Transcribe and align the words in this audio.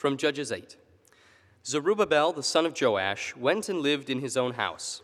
From 0.00 0.16
Judges 0.16 0.50
8 0.50 0.78
Jerubbaal, 1.62 2.34
the 2.34 2.42
son 2.42 2.64
of 2.64 2.74
Joash, 2.80 3.36
went 3.36 3.68
and 3.68 3.82
lived 3.82 4.08
in 4.08 4.20
his 4.20 4.34
own 4.34 4.52
house. 4.52 5.02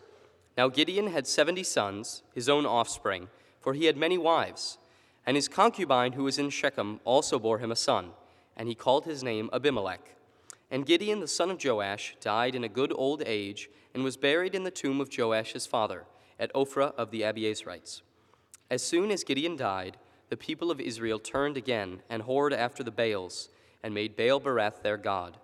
Now 0.57 0.69
Gideon 0.69 1.09
had 1.09 1.27
seventy 1.27 1.65
sons, 1.65 2.23
his 2.35 2.49
own 2.49 2.65
offspring, 2.65 3.29
for 3.61 3.75
he 3.75 3.85
had 3.85 3.99
many 3.99 4.17
wives. 4.17 4.79
And 5.27 5.37
his 5.37 5.49
concubine, 5.49 6.13
who 6.13 6.25
was 6.25 6.39
in 6.39 6.49
Shechem, 6.49 7.01
also 7.05 7.39
bore 7.39 7.59
him 7.59 7.71
a 7.71 7.77
son, 7.77 8.13
and 8.57 8.71
he 8.71 8.75
called 8.75 9.05
his 9.05 9.23
name 9.23 9.51
Abimelech. 9.53 10.17
And 10.71 10.87
Gideon, 10.87 11.21
the 11.21 11.29
son 11.29 11.51
of 11.51 11.63
Joash, 11.63 12.17
died 12.23 12.55
in 12.55 12.65
a 12.65 12.67
good 12.67 12.95
old 12.97 13.23
age, 13.27 13.69
and 13.93 14.03
was 14.03 14.17
buried 14.17 14.55
in 14.55 14.65
the 14.65 14.71
tomb 14.71 15.03
of 15.03 15.11
Joash 15.15 15.53
his 15.53 15.67
father, 15.67 16.07
at 16.41 16.51
Ophrah 16.55 16.95
of 16.97 17.11
the 17.11 17.21
Abiezrites. 17.21 18.01
As 18.71 18.83
soon 18.83 19.11
as 19.11 19.25
Gideon 19.25 19.57
died, 19.57 19.99
the 20.31 20.39
people 20.39 20.71
of 20.71 20.81
Israel 20.81 21.19
turned 21.19 21.59
again 21.59 22.01
and 22.09 22.23
whored 22.23 22.57
after 22.57 22.83
the 22.83 22.91
Baals, 22.91 23.51
and 23.87 23.95
made 23.95 24.17
Baal 24.17 24.41
Berith 24.41 24.83
their 24.83 24.97
god. 24.97 25.37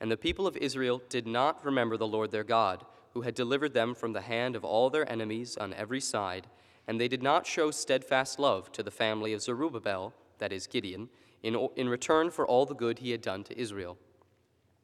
And 0.00 0.12
the 0.12 0.16
people 0.16 0.46
of 0.46 0.56
Israel 0.56 1.02
did 1.08 1.26
not 1.26 1.64
remember 1.64 1.96
the 1.96 2.06
Lord 2.06 2.30
their 2.30 2.44
God, 2.44 2.86
who 3.14 3.22
had 3.22 3.34
delivered 3.34 3.74
them 3.74 3.96
from 3.96 4.12
the 4.12 4.20
hand 4.20 4.54
of 4.54 4.64
all 4.64 4.90
their 4.90 5.10
enemies 5.10 5.56
on 5.56 5.74
every 5.74 6.00
side, 6.00 6.46
and 6.86 7.00
they 7.00 7.08
did 7.08 7.20
not 7.20 7.48
show 7.48 7.72
steadfast 7.72 8.38
love 8.38 8.70
to 8.70 8.84
the 8.84 8.92
family 8.92 9.32
of 9.32 9.40
Jerubbaal, 9.40 10.12
that 10.38 10.52
is 10.52 10.68
Gideon, 10.68 11.08
in, 11.42 11.68
in 11.74 11.88
return 11.88 12.30
for 12.30 12.46
all 12.46 12.64
the 12.64 12.76
good 12.76 13.00
he 13.00 13.10
had 13.10 13.22
done 13.22 13.42
to 13.42 13.60
Israel. 13.60 13.98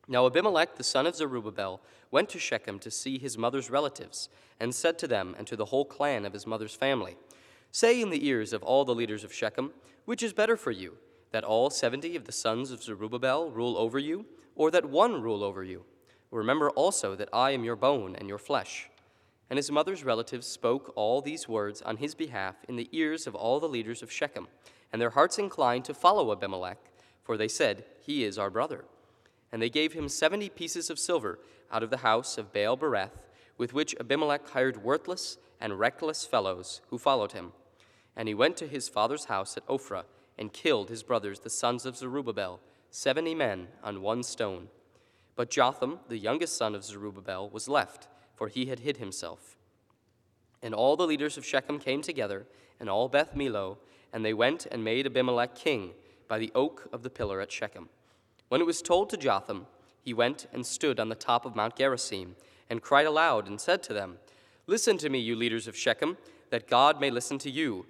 Now 0.08 0.26
Abimelech, 0.26 0.74
the 0.74 0.82
son 0.82 1.06
of 1.06 1.14
Jerubbaal, 1.14 1.78
went 2.10 2.28
to 2.30 2.40
Shechem 2.40 2.80
to 2.80 2.90
see 2.90 3.18
his 3.18 3.38
mother's 3.38 3.70
relatives, 3.70 4.28
and 4.58 4.74
said 4.74 4.98
to 4.98 5.06
them 5.06 5.36
and 5.38 5.46
to 5.46 5.54
the 5.54 5.66
whole 5.66 5.84
clan 5.84 6.26
of 6.26 6.32
his 6.32 6.44
mother's 6.44 6.74
family, 6.74 7.16
Say 7.70 8.02
in 8.02 8.10
the 8.10 8.26
ears 8.26 8.52
of 8.52 8.64
all 8.64 8.84
the 8.84 8.96
leaders 8.96 9.22
of 9.22 9.32
Shechem, 9.32 9.74
which 10.06 10.24
is 10.24 10.32
better 10.32 10.56
for 10.56 10.72
you, 10.72 10.98
that 11.36 11.44
all 11.44 11.68
seventy 11.68 12.16
of 12.16 12.24
the 12.24 12.32
sons 12.32 12.70
of 12.70 12.80
Jerubbaal 12.80 13.54
rule 13.54 13.76
over 13.76 13.98
you, 13.98 14.24
or 14.54 14.70
that 14.70 14.88
one 14.88 15.20
rule 15.20 15.44
over 15.44 15.62
you? 15.62 15.84
Remember 16.30 16.70
also 16.70 17.14
that 17.14 17.28
I 17.30 17.50
am 17.50 17.62
your 17.62 17.76
bone 17.76 18.16
and 18.16 18.26
your 18.26 18.38
flesh. 18.38 18.88
And 19.50 19.58
his 19.58 19.70
mother's 19.70 20.02
relatives 20.02 20.46
spoke 20.46 20.94
all 20.96 21.20
these 21.20 21.46
words 21.46 21.82
on 21.82 21.98
his 21.98 22.14
behalf 22.14 22.56
in 22.70 22.76
the 22.76 22.88
ears 22.90 23.26
of 23.26 23.34
all 23.34 23.60
the 23.60 23.68
leaders 23.68 24.02
of 24.02 24.10
Shechem, 24.10 24.48
and 24.90 25.02
their 25.02 25.10
hearts 25.10 25.38
inclined 25.38 25.84
to 25.84 25.92
follow 25.92 26.32
Abimelech, 26.32 26.78
for 27.22 27.36
they 27.36 27.48
said, 27.48 27.84
He 28.00 28.24
is 28.24 28.38
our 28.38 28.48
brother. 28.48 28.86
And 29.52 29.60
they 29.60 29.68
gave 29.68 29.92
him 29.92 30.08
seventy 30.08 30.48
pieces 30.48 30.88
of 30.88 30.98
silver 30.98 31.38
out 31.70 31.82
of 31.82 31.90
the 31.90 31.98
house 31.98 32.38
of 32.38 32.50
Baal 32.50 32.78
Berith, 32.78 33.18
with 33.58 33.74
which 33.74 33.94
Abimelech 34.00 34.48
hired 34.48 34.82
worthless 34.82 35.36
and 35.60 35.78
reckless 35.78 36.24
fellows 36.24 36.80
who 36.88 36.96
followed 36.96 37.32
him. 37.32 37.52
And 38.16 38.26
he 38.26 38.32
went 38.32 38.56
to 38.56 38.66
his 38.66 38.88
father's 38.88 39.26
house 39.26 39.58
at 39.58 39.66
Ophrah 39.66 40.04
and 40.38 40.52
killed 40.52 40.88
his 40.88 41.02
brothers, 41.02 41.40
the 41.40 41.50
sons 41.50 41.86
of 41.86 41.94
Jerubbaal, 41.94 42.58
seventy 42.90 43.34
men 43.34 43.68
on 43.82 44.02
one 44.02 44.22
stone. 44.22 44.68
But 45.34 45.50
Jotham, 45.50 46.00
the 46.08 46.18
youngest 46.18 46.56
son 46.56 46.74
of 46.74 46.82
Jerubbaal, 46.82 47.52
was 47.52 47.68
left, 47.68 48.08
for 48.34 48.48
he 48.48 48.66
had 48.66 48.80
hid 48.80 48.96
himself. 48.96 49.56
And 50.62 50.74
all 50.74 50.96
the 50.96 51.06
leaders 51.06 51.36
of 51.36 51.44
Shechem 51.44 51.78
came 51.78 52.02
together, 52.02 52.46
and 52.80 52.88
all 52.88 53.08
Beth 53.08 53.34
Millo, 53.34 53.78
and 54.12 54.24
they 54.24 54.34
went 54.34 54.66
and 54.66 54.82
made 54.82 55.06
Abimelech 55.06 55.54
king 55.54 55.92
by 56.28 56.38
the 56.38 56.52
oak 56.54 56.88
of 56.92 57.02
the 57.02 57.10
pillar 57.10 57.40
at 57.40 57.52
Shechem. 57.52 57.88
When 58.48 58.60
it 58.60 58.66
was 58.66 58.82
told 58.82 59.10
to 59.10 59.16
Jotham, 59.16 59.66
he 60.00 60.14
went 60.14 60.46
and 60.52 60.64
stood 60.64 61.00
on 61.00 61.08
the 61.08 61.14
top 61.14 61.44
of 61.44 61.56
Mount 61.56 61.76
Gerizim, 61.76 62.36
and 62.70 62.82
cried 62.82 63.06
aloud, 63.06 63.46
and 63.46 63.60
said 63.60 63.82
to 63.84 63.92
them, 63.92 64.18
Listen 64.66 64.98
to 64.98 65.08
me, 65.08 65.18
you 65.18 65.36
leaders 65.36 65.68
of 65.68 65.76
Shechem, 65.76 66.16
that 66.50 66.68
God 66.68 67.00
may 67.00 67.10
listen 67.10 67.38
to 67.38 67.50
you. 67.50 67.86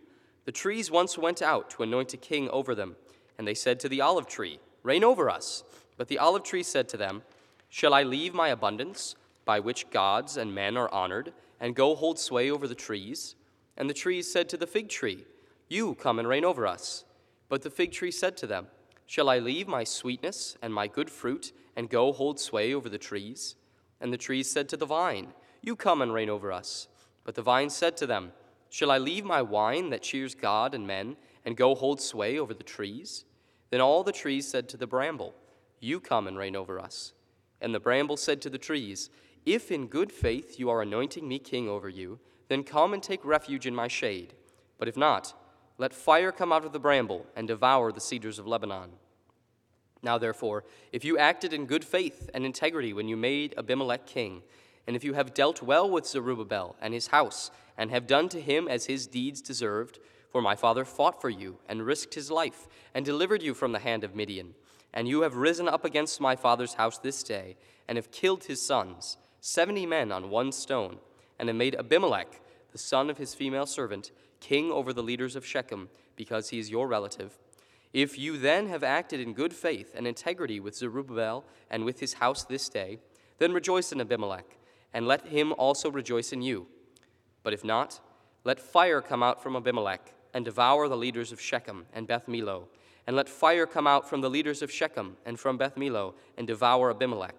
The 0.47 0.53
trees 0.53 0.93
once 0.93 1.19
went 1.19 1.43
out 1.43 1.71
to 1.71 1.83
anoint 1.83 2.15
a 2.15 2.17
king 2.17 2.49
over 2.51 2.73
them, 2.73 2.95
and 3.37 3.47
they 3.47 3.53
said 3.53 3.81
to 3.81 3.89
the 3.89 4.01
olive 4.01 4.29
tree, 4.29 4.61
Reign 4.85 5.03
over 5.03 5.29
us. 5.29 5.65
But 5.97 6.07
the 6.07 6.19
olive 6.19 6.45
tree 6.45 6.63
said 6.63 6.89
to 6.91 6.97
them, 6.97 7.23
Shall 7.69 7.93
I 7.93 8.05
leave 8.05 8.33
my 8.33 8.49
abundance, 8.49 9.17
by 9.45 9.59
which 9.59 9.91
gods 9.91 10.37
and 10.37 10.55
men 10.55 10.77
are 10.77 10.93
honored, 10.93 11.33
and 11.59 11.75
go 11.75 11.97
hold 11.97 12.21
sway 12.21 12.49
over 12.49 12.69
the 12.69 12.77
trees? 12.77 13.35
And 13.77 13.91
the 13.91 13.95
trees 13.95 14.33
said 14.33 14.49
to 14.51 14.56
the 14.56 14.69
fig 14.69 14.89
tree, 14.89 15.25
You 15.69 15.97
come 15.97 16.21
and 16.21 16.29
reign 16.29 16.45
over 16.45 16.65
us. 16.65 17.05
But 17.49 17.62
the 17.62 17.71
fig 17.71 17.91
tree 17.91 18.12
said 18.12 18.37
to 18.37 18.47
them, 18.47 18.69
Shall 19.05 19.29
I 19.29 19.41
leave 19.41 19.67
my 19.67 19.83
sweetness 19.83 20.56
and 20.62 20.73
my 20.73 20.87
good 20.87 21.11
fruit, 21.11 21.53
and 21.75 21.91
go 21.91 22.12
hold 22.12 22.39
sway 22.39 22.73
over 22.73 22.89
the 22.89 22.99
trees? 22.99 23.56
And 24.01 24.12
the 24.12 24.17
trees 24.17 24.49
said 24.49 24.69
to 24.69 24.77
the 24.77 24.87
vine, 24.87 25.35
You 25.61 25.75
come 25.75 26.01
and 26.01 26.12
reign 26.12 26.31
over 26.31 26.53
us. 26.53 26.87
But 27.25 27.35
the 27.35 27.43
vine 27.43 27.71
said 27.71 27.97
to 27.97 28.06
them, 28.06 28.31
Shall 28.76 28.91
I 28.91 28.98
leave 28.98 29.25
my 29.25 29.41
wine 29.41 29.88
that 29.88 30.03
cheers 30.03 30.34
God 30.34 30.75
and 30.75 30.87
men, 30.87 31.16
and 31.47 31.56
go 31.56 31.75
hold 31.75 31.98
sway 31.98 32.38
over 32.38 32.53
the 32.53 32.62
trees? 32.62 33.25
Then 33.70 33.81
all 33.81 34.04
the 34.04 34.12
trees 34.12 34.47
said 34.47 34.69
to 34.69 34.76
the 34.76 34.87
bramble, 34.87 35.34
You 35.81 35.98
come 35.98 36.26
and 36.26 36.37
reign 36.37 36.54
over 36.54 36.78
us. 36.78 37.14
And 37.59 37.75
the 37.75 37.81
bramble 37.81 38.19
said 38.19 38.42
to 38.42 38.50
the 38.50 38.59
trees, 38.59 39.09
If 39.47 39.72
in 39.72 39.87
good 39.87 40.12
faith 40.12 40.60
you 40.60 40.69
are 40.69 40.82
anointing 40.82 41.26
me 41.26 41.38
king 41.38 41.70
over 41.70 41.88
you, 41.88 42.20
then 42.48 42.64
come 42.64 42.92
and 42.92 43.03
take 43.03 43.25
refuge 43.25 43.66
in 43.66 43.75
my 43.75 43.88
shade. 43.88 44.34
But 44.76 44.88
if 44.88 44.97
not, 44.98 45.32
let 45.78 45.94
fire 45.94 46.31
come 46.31 46.53
out 46.53 46.66
of 46.66 46.75
the 46.75 46.78
bramble 46.78 47.25
and 47.34 47.48
devour 47.48 47.93
the 47.93 48.00
cedars 48.03 48.38
of 48.38 48.47
Lebanon. 48.47 48.91
Now, 50.03 50.19
therefore, 50.19 50.64
if 50.93 51.03
you 51.03 51.16
acted 51.16 51.54
in 51.54 51.64
good 51.64 51.82
faith 51.82 52.28
and 52.34 52.44
integrity 52.44 52.93
when 52.93 53.08
you 53.08 53.16
made 53.16 53.54
Abimelech 53.56 54.04
king, 54.04 54.43
and 54.87 54.95
if 54.95 55.05
you 55.05 55.15
have 55.15 55.35
dealt 55.35 55.63
well 55.63 55.89
with 55.91 56.05
Jerubbaal 56.05 56.75
and 56.81 56.95
his 56.95 57.09
house, 57.09 57.51
and 57.77 57.91
have 57.91 58.07
done 58.07 58.29
to 58.31 58.41
him 58.41 58.69
as 58.69 58.87
his 58.87 59.07
deeds 59.07 59.43
deserved, 59.43 59.99
for 60.31 60.41
my 60.41 60.55
father 60.55 60.85
fought 60.85 61.21
for 61.21 61.31
you 61.31 61.59
and 61.69 61.85
risked 61.85 62.15
his 62.15 62.31
life 62.31 62.67
and 62.95 63.05
delivered 63.05 63.43
you 63.43 63.55
from 63.55 63.73
the 63.73 63.79
hand 63.79 64.05
of 64.05 64.15
Midian, 64.15 64.55
and 64.95 65.09
you 65.09 65.23
have 65.23 65.37
risen 65.37 65.69
up 65.69 65.85
against 65.85 66.21
my 66.21 66.37
father's 66.37 66.75
house 66.75 66.99
this 66.99 67.23
day, 67.23 67.57
and 67.89 67.97
have 67.97 68.11
killed 68.11 68.45
his 68.45 68.65
sons, 68.65 69.17
seventy 69.41 69.87
men 69.87 70.11
on 70.11 70.31
one 70.31 70.53
stone, 70.53 70.99
and 71.39 71.49
have 71.49 71.57
made 71.57 71.75
Abimelech, 71.75 72.41
the 72.73 72.79
son 72.79 73.11
of 73.11 73.19
his 73.19 73.35
female 73.35 73.67
servant, 73.67 74.11
king 74.41 74.71
over 74.71 74.93
the 74.93 75.03
leaders 75.03 75.37
of 75.37 75.47
Shechem, 75.47 75.89
because 76.17 76.51
he 76.51 76.59
is 76.59 76.71
your 76.71 76.89
relative. 76.89 77.39
If 77.93 78.19
you 78.19 78.37
then 78.37 78.69
have 78.69 78.83
acted 78.83 79.21
in 79.21 79.33
good 79.33 79.53
faith 79.53 79.93
and 79.95 80.07
integrity 80.07 80.61
with 80.61 80.79
Jerubbaal 80.81 81.45
and 81.71 81.85
with 81.85 82.01
his 82.01 82.15
house 82.15 82.45
this 82.45 82.69
day, 82.69 82.99
then 83.39 83.53
rejoice 83.53 83.93
in 83.93 84.01
Abimelech, 84.01 84.59
and 84.97 85.07
let 85.07 85.27
him 85.27 85.53
also 85.59 85.91
rejoice 85.91 86.33
in 86.33 86.41
you. 86.41 86.67
But 87.43 87.53
if 87.53 87.62
not, 87.62 88.01
let 88.45 88.59
fire 88.59 89.03
come 89.03 89.23
out 89.23 89.43
from 89.43 89.55
Abimelech 89.55 90.15
and 90.33 90.43
devour 90.43 90.89
the 90.89 90.97
leaders 90.97 91.33
of 91.33 91.41
Shechem 91.41 91.84
and 91.93 92.07
Beth 92.07 92.25
Millo, 92.27 92.69
and 93.06 93.15
let 93.15 93.29
fire 93.29 93.67
come 93.67 93.87
out 93.87 94.09
from 94.09 94.23
the 94.23 94.31
leaders 94.31 94.62
of 94.62 94.73
Shechem 94.73 95.19
and 95.27 95.39
from 95.39 95.59
Beth 95.59 95.75
Millo 95.75 96.15
and 96.39 96.47
devour 96.47 96.91
Abimelech. 96.91 97.37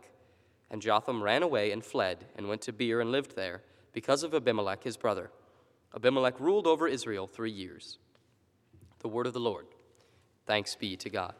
And 0.69 0.84
Jotham 0.84 1.23
ran 1.23 1.41
away 1.41 1.72
and 1.72 1.84
fled 1.84 2.25
and 2.35 2.47
went 2.47 2.62
to 2.62 2.72
Beer 2.72 3.01
and 3.01 3.12
lived 3.12 3.35
there 3.35 3.63
because 3.91 4.22
of 4.22 4.35
Abimelech 4.35 4.84
his 4.84 4.96
brother. 4.96 5.31
Abimelech 5.96 6.40
ruled 6.40 6.67
over 6.67 6.88
Israel 6.88 7.25
three 7.25 7.50
years. 7.50 7.97
The 9.00 9.09
word 9.09 9.25
of 9.25 9.34
the 9.34 9.40
Lord. 9.40 9.66
Thanks 10.46 10.75
be 10.75 10.96
to 10.97 11.09
God. 11.09 11.34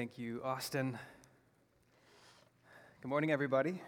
Thank 0.00 0.18
you, 0.18 0.40
Austin. 0.42 0.98
Good 3.02 3.08
morning, 3.08 3.32
everybody. 3.32 3.82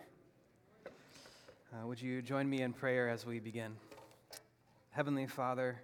Uh, 1.73 1.87
would 1.87 2.03
you 2.03 2.21
join 2.21 2.51
me 2.51 2.61
in 2.61 2.75
prayer 2.75 3.09
as 3.09 3.25
we 3.25 3.41
begin? 3.41 3.77
Heavenly 4.91 5.27
Father, 5.27 5.81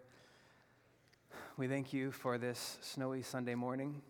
we 1.56 1.66
thank 1.66 1.94
you 1.94 2.12
for 2.12 2.36
this 2.36 2.76
snowy 2.82 3.22
Sunday 3.22 3.54
morning, 3.54 4.02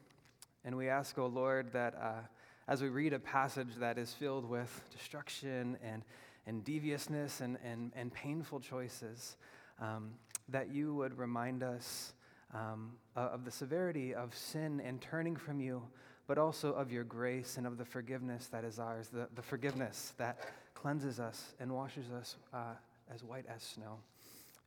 and 0.64 0.76
we 0.76 0.88
ask, 0.88 1.16
O 1.18 1.22
oh 1.22 1.26
Lord, 1.28 1.72
that 1.72 1.94
uh, 1.94 2.22
as 2.66 2.82
we 2.82 2.88
read 2.88 3.12
a 3.12 3.20
passage 3.20 3.76
that 3.78 3.96
is 3.96 4.12
filled 4.12 4.44
with 4.44 4.82
destruction 4.90 5.76
and, 5.84 6.02
and 6.48 6.64
deviousness 6.64 7.40
and, 7.40 7.58
and, 7.64 7.92
and 7.94 8.12
painful 8.12 8.58
choices, 8.58 9.36
um, 9.80 10.14
that 10.48 10.68
you 10.68 10.94
would 10.94 11.16
remind 11.16 11.62
us 11.62 12.12
um, 12.54 12.94
of 13.14 13.44
the 13.44 13.52
severity 13.52 14.14
of 14.14 14.34
sin 14.34 14.80
and 14.84 15.00
turning 15.00 15.36
from 15.36 15.60
you, 15.60 15.80
but 16.28 16.36
also 16.38 16.72
of 16.74 16.92
your 16.92 17.04
grace 17.04 17.56
and 17.56 17.66
of 17.66 17.78
the 17.78 17.84
forgiveness 17.84 18.46
that 18.48 18.62
is 18.62 18.78
ours, 18.78 19.08
the, 19.08 19.26
the 19.34 19.42
forgiveness 19.42 20.12
that 20.18 20.38
cleanses 20.74 21.18
us 21.18 21.54
and 21.58 21.72
washes 21.72 22.12
us 22.12 22.36
uh, 22.52 22.74
as 23.12 23.24
white 23.24 23.46
as 23.52 23.62
snow. 23.62 23.98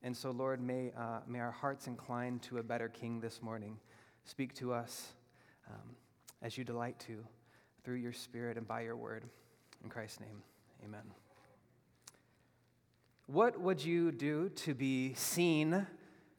And 0.03 0.17
so, 0.17 0.31
Lord, 0.31 0.59
may, 0.59 0.91
uh, 0.97 1.19
may 1.27 1.39
our 1.39 1.51
hearts 1.51 1.85
incline 1.85 2.39
to 2.39 2.57
a 2.57 2.63
better 2.63 2.89
King 2.89 3.21
this 3.21 3.43
morning. 3.43 3.77
Speak 4.25 4.55
to 4.55 4.73
us 4.73 5.09
um, 5.69 5.95
as 6.41 6.57
you 6.57 6.63
delight 6.63 6.99
to 7.01 7.23
through 7.83 7.97
your 7.97 8.13
Spirit 8.13 8.57
and 8.57 8.67
by 8.67 8.81
your 8.81 8.95
word. 8.95 9.23
In 9.83 9.89
Christ's 9.89 10.19
name, 10.19 10.41
amen. 10.83 11.13
What 13.27 13.61
would 13.61 13.85
you 13.85 14.11
do 14.11 14.49
to 14.49 14.73
be 14.73 15.13
seen, 15.13 15.85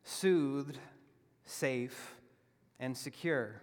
soothed, 0.02 0.78
safe, 1.44 2.16
and 2.80 2.96
secure? 2.96 3.62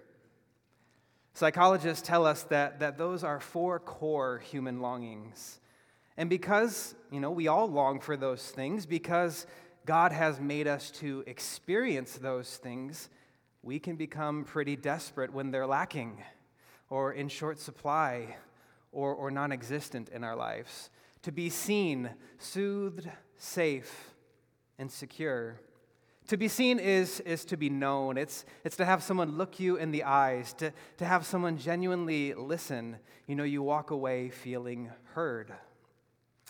Psychologists 1.40 2.06
tell 2.06 2.26
us 2.26 2.44
that, 2.44 2.82
that 2.82 2.98
those 2.98 3.24
are 3.24 3.40
four 3.40 3.80
core 3.80 4.40
human 4.40 4.82
longings. 4.82 5.62
And 6.18 6.30
because, 6.30 6.96
you 7.14 7.22
know, 7.22 7.32
we 7.32 7.48
all 7.48 7.70
long 7.70 8.02
for 8.02 8.18
those 8.18 8.52
things, 8.52 8.86
because 8.86 9.48
God 9.86 10.12
has 10.12 10.42
made 10.42 10.68
us 10.68 10.92
to 11.00 11.24
experience 11.28 12.16
those 12.16 12.58
things, 12.58 13.08
we 13.64 13.80
can 13.80 13.96
become 13.96 14.44
pretty 14.44 14.76
desperate 14.76 15.32
when 15.32 15.50
they're 15.50 15.66
lacking 15.66 16.22
or 16.90 17.14
in 17.14 17.30
short 17.30 17.58
supply 17.58 18.36
or, 18.92 19.14
or 19.14 19.32
non 19.32 19.54
existent 19.54 20.10
in 20.10 20.26
our 20.26 20.36
lives. 20.36 20.90
To 21.22 21.32
be 21.32 21.50
seen, 21.50 22.10
soothed, 22.38 23.10
safe, 23.38 24.12
and 24.78 24.92
secure. 24.92 25.62
To 26.30 26.38
be 26.38 26.48
seen 26.48 26.78
is, 26.78 27.22
is 27.22 27.44
to 27.46 27.58
be 27.58 27.72
known. 27.72 28.16
It's, 28.16 28.46
it's 28.64 28.76
to 28.76 28.86
have 28.86 29.02
someone 29.02 29.36
look 29.36 29.60
you 29.60 29.78
in 29.78 29.90
the 29.90 30.04
eyes, 30.04 30.54
to, 30.54 30.72
to 30.98 31.06
have 31.06 31.26
someone 31.26 31.58
genuinely 31.58 32.36
listen. 32.36 32.98
You 33.26 33.34
know, 33.34 33.44
you 33.44 33.64
walk 33.64 33.90
away 33.90 34.30
feeling 34.30 34.92
heard. 35.16 35.52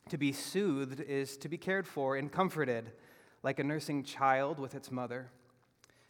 To 0.10 0.18
be 0.18 0.34
soothed 0.34 1.00
is 1.00 1.38
to 1.38 1.48
be 1.48 1.58
cared 1.58 1.88
for 1.88 2.18
and 2.18 2.30
comforted, 2.30 2.92
like 3.42 3.60
a 3.60 3.64
nursing 3.64 4.04
child 4.04 4.60
with 4.60 4.76
its 4.76 4.92
mother. 4.92 5.32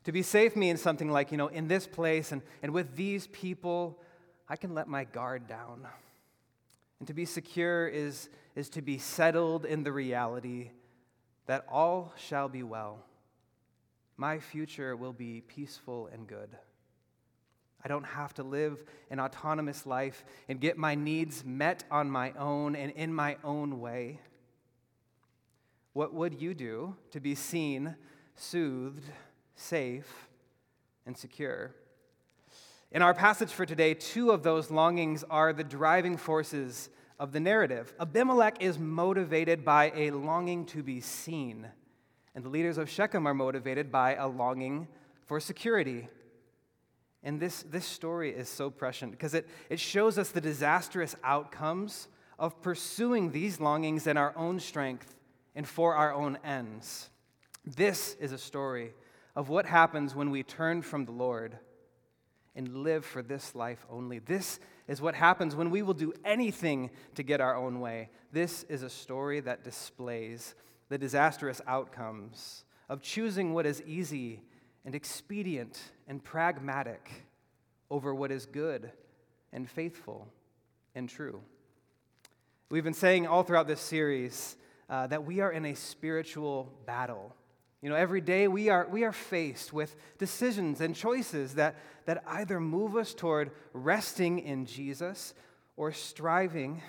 To 0.06 0.12
be 0.12 0.24
safe 0.24 0.56
means 0.56 0.82
something 0.82 1.12
like, 1.12 1.32
you 1.32 1.38
know, 1.38 1.50
in 1.50 1.68
this 1.68 1.86
place 1.86 2.32
and, 2.32 2.42
and 2.64 2.74
with 2.74 2.96
these 2.96 3.28
people, 3.28 4.02
I 4.48 4.56
can 4.56 4.74
let 4.74 4.88
my 4.88 5.04
guard 5.04 5.48
down. 5.48 5.86
And 6.98 7.08
to 7.08 7.14
be 7.14 7.26
secure 7.26 7.88
is, 7.88 8.30
is 8.56 8.68
to 8.72 8.82
be 8.82 8.98
settled 8.98 9.64
in 9.64 9.84
the 9.84 9.92
reality 9.92 10.72
that 11.46 11.66
all 11.70 12.16
shall 12.18 12.50
be 12.50 12.64
well. 12.64 13.06
My 14.20 14.38
future 14.38 14.98
will 14.98 15.14
be 15.14 15.40
peaceful 15.40 16.10
and 16.12 16.28
good. 16.28 16.50
I 17.82 17.88
don't 17.88 18.04
have 18.04 18.34
to 18.34 18.44
live 18.44 18.84
an 19.10 19.18
autonomous 19.18 19.86
life 19.86 20.26
and 20.50 20.60
get 20.60 20.78
my 20.78 20.94
needs 20.94 21.46
met 21.46 21.86
on 21.90 22.12
my 22.12 22.34
own 22.34 22.76
and 22.76 22.92
in 22.92 23.14
my 23.14 23.38
own 23.46 23.80
way. 23.80 24.20
What 25.94 26.14
would 26.14 26.42
you 26.42 26.54
do 26.54 26.98
to 27.12 27.22
be 27.22 27.34
seen, 27.34 27.96
soothed, 28.36 29.06
safe, 29.56 30.28
and 31.06 31.18
secure? 31.18 31.74
In 32.92 33.02
our 33.02 33.14
passage 33.14 33.52
for 33.54 33.66
today, 33.66 33.94
two 33.94 34.32
of 34.32 34.44
those 34.44 34.70
longings 34.70 35.24
are 35.30 35.54
the 35.54 35.64
driving 35.64 36.18
forces 36.18 36.90
of 37.22 37.32
the 37.32 37.40
narrative. 37.40 37.94
Abimelech 37.98 38.58
is 38.62 38.78
motivated 38.78 39.64
by 39.64 39.94
a 39.96 40.12
longing 40.12 40.66
to 40.66 40.84
be 40.84 41.00
seen, 41.00 41.70
and 42.36 42.44
the 42.44 42.50
leaders 42.50 42.78
of 42.78 42.90
Shechem 42.90 43.28
are 43.28 43.34
motivated 43.34 43.92
by 43.92 44.16
a 44.16 44.28
longing 44.28 44.88
for 45.26 45.40
security. 45.40 46.08
And 47.24 47.40
this, 47.40 47.64
this 47.64 47.86
story 47.86 48.32
is 48.32 48.48
so 48.48 48.70
prescient 48.70 49.12
because 49.12 49.34
it, 49.34 49.48
it 49.70 49.80
shows 49.80 50.18
us 50.18 50.30
the 50.30 50.42
disastrous 50.42 51.16
outcomes 51.24 52.08
of 52.38 52.62
pursuing 52.62 53.32
these 53.32 53.60
longings 53.60 54.08
in 54.08 54.16
our 54.16 54.34
own 54.38 54.60
strength 54.60 55.16
and 55.56 55.68
for 55.68 55.96
our 55.96 56.14
own 56.14 56.38
ends. 56.44 57.10
This 57.66 58.16
is 58.20 58.32
a 58.32 58.38
story 58.38 58.94
of 59.36 59.50
what 59.50 59.66
happens 59.66 60.16
when 60.16 60.32
we 60.32 60.44
turn 60.44 60.82
from 60.82 61.06
the 61.06 61.12
Lord 61.12 61.58
and 62.56 62.84
live 62.84 63.06
for 63.06 63.22
this 63.22 63.54
life 63.56 63.86
only. 63.90 64.20
This 64.20 64.60
is 64.88 65.02
what 65.02 65.16
happens 65.16 65.56
when 65.56 65.70
we 65.70 65.82
will 65.82 65.94
do 65.94 66.14
anything 66.26 66.90
to 67.16 67.24
get 67.24 67.42
our 67.42 67.56
own 67.56 67.80
way. 67.80 68.10
This 68.32 68.64
is 68.64 68.84
a 68.84 68.90
story 68.90 69.40
that 69.42 69.64
displays 69.64 70.56
the 70.90 70.98
disastrous 70.98 71.62
outcomes 71.68 72.66
of 72.90 73.02
choosing 73.02 73.54
what 73.54 73.66
is 73.66 73.82
easy 73.86 74.42
and 74.84 74.96
expedient 74.96 75.80
and 76.08 76.24
pragmatic 76.24 77.28
over 77.92 78.14
what 78.14 78.32
is 78.32 78.46
good 78.46 78.92
and 79.54 79.70
faithful 79.70 80.28
and 80.96 81.08
true. 81.08 81.42
We've 82.70 82.84
been 82.84 82.94
saying 82.94 83.28
all 83.28 83.44
throughout 83.44 83.68
this 83.68 83.82
series 83.82 84.56
uh, 84.90 85.08
that 85.08 85.26
we 85.26 85.40
are 85.40 85.52
in 85.52 85.66
a 85.66 85.76
spiritual 85.76 86.72
battle. 86.86 87.36
You 87.82 87.90
know, 87.90 87.96
every 87.96 88.22
day 88.22 88.48
we 88.48 88.70
are, 88.70 88.88
we 88.90 89.04
are 89.04 89.12
faced 89.12 89.72
with 89.72 89.96
decisions 90.18 90.82
and 90.82 90.96
choices 90.96 91.56
that, 91.56 91.76
that 92.06 92.24
either 92.28 92.60
move 92.60 92.96
us 92.96 93.14
toward 93.14 93.52
resting 93.74 94.40
in 94.40 94.66
Jesus 94.66 95.34
or 95.78 95.92
striving 95.92 96.82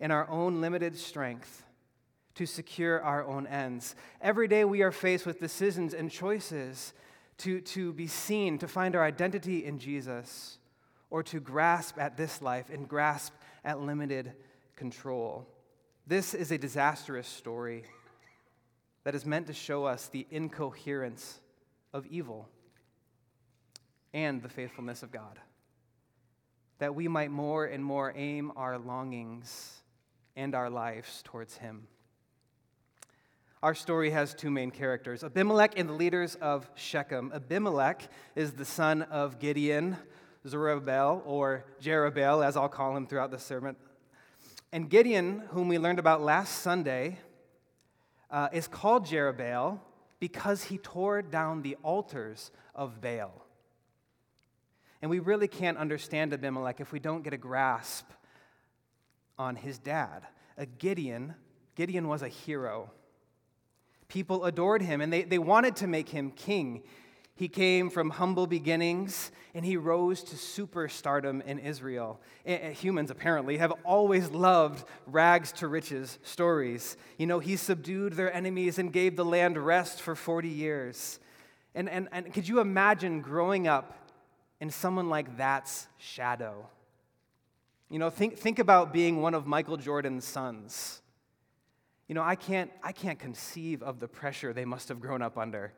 in 0.00 0.10
our 0.10 0.28
own 0.28 0.60
limited 0.60 0.96
strength 0.96 1.64
to 2.34 2.46
secure 2.46 3.02
our 3.02 3.24
own 3.24 3.46
ends. 3.46 3.94
Every 4.20 4.48
day 4.48 4.64
we 4.64 4.82
are 4.82 4.92
faced 4.92 5.26
with 5.26 5.40
decisions 5.40 5.94
and 5.94 6.10
choices 6.10 6.92
to, 7.38 7.60
to 7.60 7.92
be 7.92 8.06
seen, 8.06 8.58
to 8.58 8.68
find 8.68 8.94
our 8.94 9.04
identity 9.04 9.64
in 9.64 9.78
Jesus, 9.78 10.58
or 11.10 11.22
to 11.24 11.40
grasp 11.40 11.98
at 11.98 12.16
this 12.16 12.40
life 12.40 12.70
and 12.70 12.88
grasp 12.88 13.32
at 13.64 13.80
limited 13.80 14.32
control. 14.76 15.46
This 16.06 16.34
is 16.34 16.50
a 16.50 16.58
disastrous 16.58 17.28
story 17.28 17.84
that 19.04 19.14
is 19.14 19.24
meant 19.24 19.46
to 19.46 19.52
show 19.52 19.84
us 19.84 20.08
the 20.08 20.26
incoherence 20.30 21.40
of 21.92 22.06
evil 22.06 22.48
and 24.12 24.42
the 24.42 24.48
faithfulness 24.48 25.02
of 25.02 25.10
God. 25.10 25.38
That 26.78 26.94
we 26.94 27.08
might 27.08 27.30
more 27.30 27.64
and 27.64 27.84
more 27.84 28.12
aim 28.16 28.52
our 28.56 28.78
longings 28.78 29.82
and 30.36 30.54
our 30.54 30.70
lives 30.70 31.22
towards 31.24 31.56
Him. 31.56 31.86
Our 33.62 33.74
story 33.74 34.08
has 34.08 34.32
two 34.32 34.50
main 34.50 34.70
characters 34.70 35.22
Abimelech 35.22 35.78
and 35.78 35.86
the 35.86 35.92
leaders 35.92 36.34
of 36.36 36.70
Shechem. 36.76 37.30
Abimelech 37.34 38.08
is 38.34 38.52
the 38.52 38.64
son 38.64 39.02
of 39.02 39.38
Gideon, 39.38 39.98
Zerubbabel, 40.48 41.22
or 41.26 41.66
Jerubbaal, 41.82 42.42
as 42.42 42.56
I'll 42.56 42.70
call 42.70 42.96
him 42.96 43.06
throughout 43.06 43.30
the 43.30 43.38
sermon. 43.38 43.76
And 44.72 44.88
Gideon, 44.88 45.42
whom 45.50 45.68
we 45.68 45.78
learned 45.78 45.98
about 45.98 46.22
last 46.22 46.62
Sunday, 46.62 47.18
uh, 48.30 48.48
is 48.50 48.66
called 48.66 49.04
Jerubbaal 49.04 49.78
because 50.20 50.64
he 50.64 50.78
tore 50.78 51.20
down 51.20 51.60
the 51.60 51.76
altars 51.82 52.50
of 52.74 53.02
Baal. 53.02 53.44
And 55.02 55.10
we 55.10 55.18
really 55.18 55.48
can't 55.48 55.76
understand 55.76 56.32
Abimelech 56.32 56.80
if 56.80 56.92
we 56.92 56.98
don't 56.98 57.22
get 57.22 57.34
a 57.34 57.38
grasp 57.38 58.06
on 59.38 59.54
his 59.54 59.78
dad. 59.78 60.22
A 60.56 60.64
Gideon, 60.64 61.34
Gideon 61.74 62.08
was 62.08 62.22
a 62.22 62.28
hero. 62.28 62.90
People 64.10 64.44
adored 64.44 64.82
him 64.82 65.00
and 65.00 65.12
they, 65.12 65.22
they 65.22 65.38
wanted 65.38 65.76
to 65.76 65.86
make 65.86 66.08
him 66.08 66.32
king. 66.32 66.82
He 67.36 67.48
came 67.48 67.88
from 67.88 68.10
humble 68.10 68.46
beginnings 68.46 69.30
and 69.54 69.64
he 69.64 69.78
rose 69.78 70.22
to 70.24 70.36
superstardom 70.36 71.42
in 71.46 71.58
Israel. 71.58 72.20
Humans, 72.44 73.10
apparently, 73.10 73.56
have 73.56 73.72
always 73.84 74.28
loved 74.30 74.84
rags 75.06 75.52
to 75.52 75.68
riches 75.68 76.18
stories. 76.22 76.98
You 77.16 77.26
know, 77.26 77.38
he 77.38 77.56
subdued 77.56 78.12
their 78.12 78.30
enemies 78.34 78.78
and 78.78 78.92
gave 78.92 79.16
the 79.16 79.24
land 79.24 79.56
rest 79.56 80.02
for 80.02 80.14
40 80.14 80.48
years. 80.48 81.18
And, 81.74 81.88
and, 81.88 82.08
and 82.12 82.30
could 82.32 82.46
you 82.46 82.60
imagine 82.60 83.22
growing 83.22 83.66
up 83.66 84.10
in 84.60 84.68
someone 84.70 85.08
like 85.08 85.38
that's 85.38 85.86
shadow? 85.96 86.68
You 87.88 87.98
know, 87.98 88.10
think, 88.10 88.38
think 88.38 88.58
about 88.58 88.92
being 88.92 89.22
one 89.22 89.34
of 89.34 89.46
Michael 89.46 89.76
Jordan's 89.76 90.24
sons. 90.24 90.99
You 92.10 92.14
know, 92.14 92.24
I 92.24 92.34
can't, 92.34 92.72
I 92.82 92.90
can't 92.90 93.20
conceive 93.20 93.84
of 93.84 94.00
the 94.00 94.08
pressure 94.08 94.52
they 94.52 94.64
must 94.64 94.88
have 94.88 94.98
grown 94.98 95.22
up 95.22 95.38
under 95.38 95.72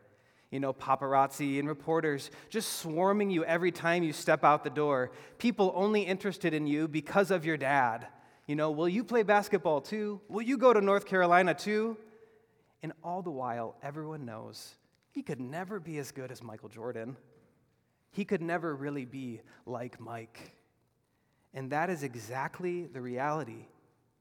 you 0.50 0.60
know, 0.60 0.72
paparazzi 0.72 1.58
and 1.58 1.68
reporters 1.68 2.30
just 2.48 2.74
swarming 2.74 3.30
you 3.30 3.44
every 3.44 3.70
time 3.70 4.02
you 4.02 4.14
step 4.14 4.42
out 4.42 4.64
the 4.64 4.70
door. 4.70 5.10
People 5.36 5.72
only 5.74 6.02
interested 6.02 6.54
in 6.54 6.66
you 6.66 6.88
because 6.88 7.30
of 7.30 7.44
your 7.44 7.58
dad. 7.58 8.06
You 8.46 8.56
know, 8.56 8.70
will 8.70 8.88
you 8.88 9.04
play 9.04 9.24
basketball 9.24 9.82
too? 9.82 10.22
Will 10.28 10.42
you 10.42 10.56
go 10.56 10.72
to 10.72 10.80
North 10.80 11.04
Carolina 11.04 11.52
too? 11.52 11.98
And 12.82 12.94
all 13.04 13.20
the 13.20 13.30
while, 13.30 13.76
everyone 13.82 14.24
knows 14.24 14.74
he 15.10 15.22
could 15.22 15.40
never 15.40 15.78
be 15.78 15.98
as 15.98 16.12
good 16.12 16.32
as 16.32 16.42
Michael 16.42 16.70
Jordan. 16.70 17.16
He 18.10 18.24
could 18.24 18.40
never 18.40 18.74
really 18.74 19.04
be 19.04 19.42
like 19.66 20.00
Mike. 20.00 20.52
And 21.52 21.72
that 21.72 21.90
is 21.90 22.02
exactly 22.02 22.86
the 22.86 23.02
reality 23.02 23.66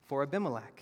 for 0.08 0.24
Abimelech. 0.24 0.82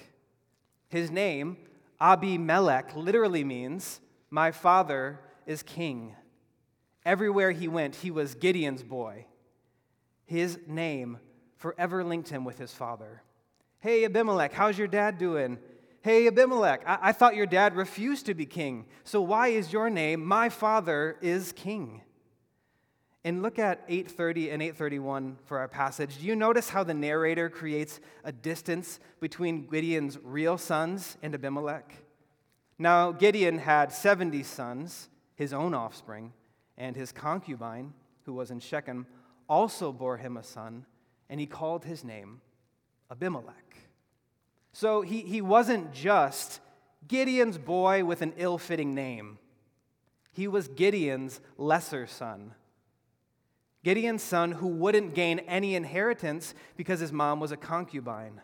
His 0.89 1.12
name, 1.12 1.58
Abimelech, 2.01 2.96
literally 2.96 3.43
means 3.43 4.01
my 4.29 4.51
father 4.51 5.19
is 5.46 5.63
king. 5.63 6.15
Everywhere 7.05 7.51
he 7.51 7.67
went, 7.67 7.96
he 7.96 8.12
was 8.12 8.36
Gideon's 8.36 8.84
boy. 8.84 9.25
His 10.25 10.60
name 10.67 11.19
forever 11.58 12.03
linked 12.03 12.29
him 12.29 12.43
with 12.43 12.58
his 12.58 12.74
father. 12.74 13.24
Hey, 13.79 14.03
Abimelech, 14.05 14.53
how's 14.53 14.77
your 14.77 14.88
dad 14.88 15.17
doing? 15.17 15.58
Hey, 16.01 16.27
Abimelech, 16.27 16.84
I-, 16.86 17.00
I 17.01 17.12
thought 17.12 17.36
your 17.36 17.46
dad 17.46 17.75
refused 17.75 18.25
to 18.25 18.34
be 18.34 18.46
king. 18.46 18.86
So 19.03 19.22
why 19.22 19.50
is 19.50 19.74
your 19.74 19.89
name, 19.89 20.25
my 20.25 20.50
father 20.50 21.17
is 21.22 21.51
king? 21.51 22.01
And 23.26 23.42
look 23.42 23.60
at 23.60 23.84
830 23.90 24.50
and 24.50 24.62
831 24.62 25.38
for 25.46 25.60
our 25.60 25.68
passage. 25.68 26.20
Do 26.20 26.26
you 26.26 26.36
notice 26.36 26.70
how 26.70 26.84
the 26.84 26.94
narrator 26.94 27.50
creates 27.50 28.00
a 28.24 28.32
distance 28.32 29.00
between 29.20 29.68
Gideon's 29.68 30.18
real 30.24 30.58
sons 30.58 31.18
and 31.22 31.34
Abimelech? 31.34 31.94
Now, 32.78 33.12
Gideon 33.12 33.58
had 33.58 33.92
70 33.92 34.44
sons, 34.44 35.10
his 35.36 35.52
own 35.52 35.74
offspring, 35.74 36.32
and 36.78 36.96
his 36.96 37.12
concubine, 37.12 37.94
who 38.24 38.34
was 38.34 38.52
in 38.52 38.62
Shechem, 38.62 39.06
also 39.50 39.92
bore 39.92 40.16
him 40.16 40.38
a 40.38 40.44
son, 40.44 40.86
and 41.30 41.42
he 41.42 41.46
called 41.46 41.84
his 41.84 42.06
name 42.06 42.40
Abimelech. 43.12 43.76
So 44.72 45.02
he, 45.02 45.22
he 45.22 45.42
wasn't 45.42 45.92
just 45.92 46.62
Gideon's 47.08 47.58
boy 47.58 48.06
with 48.06 48.22
an 48.22 48.34
ill 48.38 48.58
fitting 48.58 48.96
name, 48.96 49.40
He 50.32 50.48
was 50.48 50.70
Gideon's 50.70 51.42
lesser 51.58 52.08
son. 52.08 52.54
Gideon's 53.84 54.24
son 54.24 54.52
who 54.52 54.68
wouldn't 54.68 55.16
gain 55.16 55.40
any 55.40 55.76
inheritance 55.76 56.54
because 56.76 57.00
his 57.00 57.14
mom 57.14 57.40
was 57.40 57.52
a 57.52 57.58
concubine. 57.58 58.42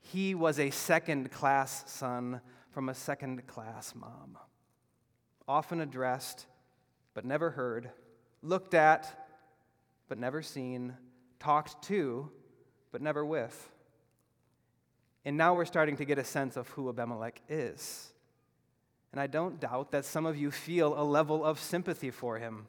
He 0.00 0.34
was 0.34 0.58
a 0.58 0.70
second 0.70 1.30
class 1.30 1.84
son 1.90 2.40
from 2.70 2.88
a 2.88 2.94
second 2.94 3.46
class 3.46 3.94
mom. 3.94 4.36
Often 5.46 5.80
addressed, 5.80 6.46
but 7.14 7.24
never 7.24 7.50
heard, 7.50 7.90
looked 8.42 8.74
at, 8.74 9.28
but 10.08 10.18
never 10.18 10.42
seen, 10.42 10.94
talked 11.38 11.82
to, 11.84 12.30
but 12.92 13.00
never 13.00 13.24
with. 13.24 13.70
And 15.24 15.36
now 15.36 15.54
we're 15.54 15.64
starting 15.64 15.96
to 15.96 16.04
get 16.04 16.18
a 16.18 16.24
sense 16.24 16.56
of 16.56 16.68
who 16.68 16.88
Abimelech 16.88 17.40
is. 17.48 18.12
And 19.12 19.20
I 19.20 19.26
don't 19.26 19.58
doubt 19.58 19.90
that 19.92 20.04
some 20.04 20.26
of 20.26 20.36
you 20.36 20.50
feel 20.50 20.98
a 20.98 21.02
level 21.02 21.44
of 21.44 21.58
sympathy 21.58 22.10
for 22.10 22.38
him. 22.38 22.66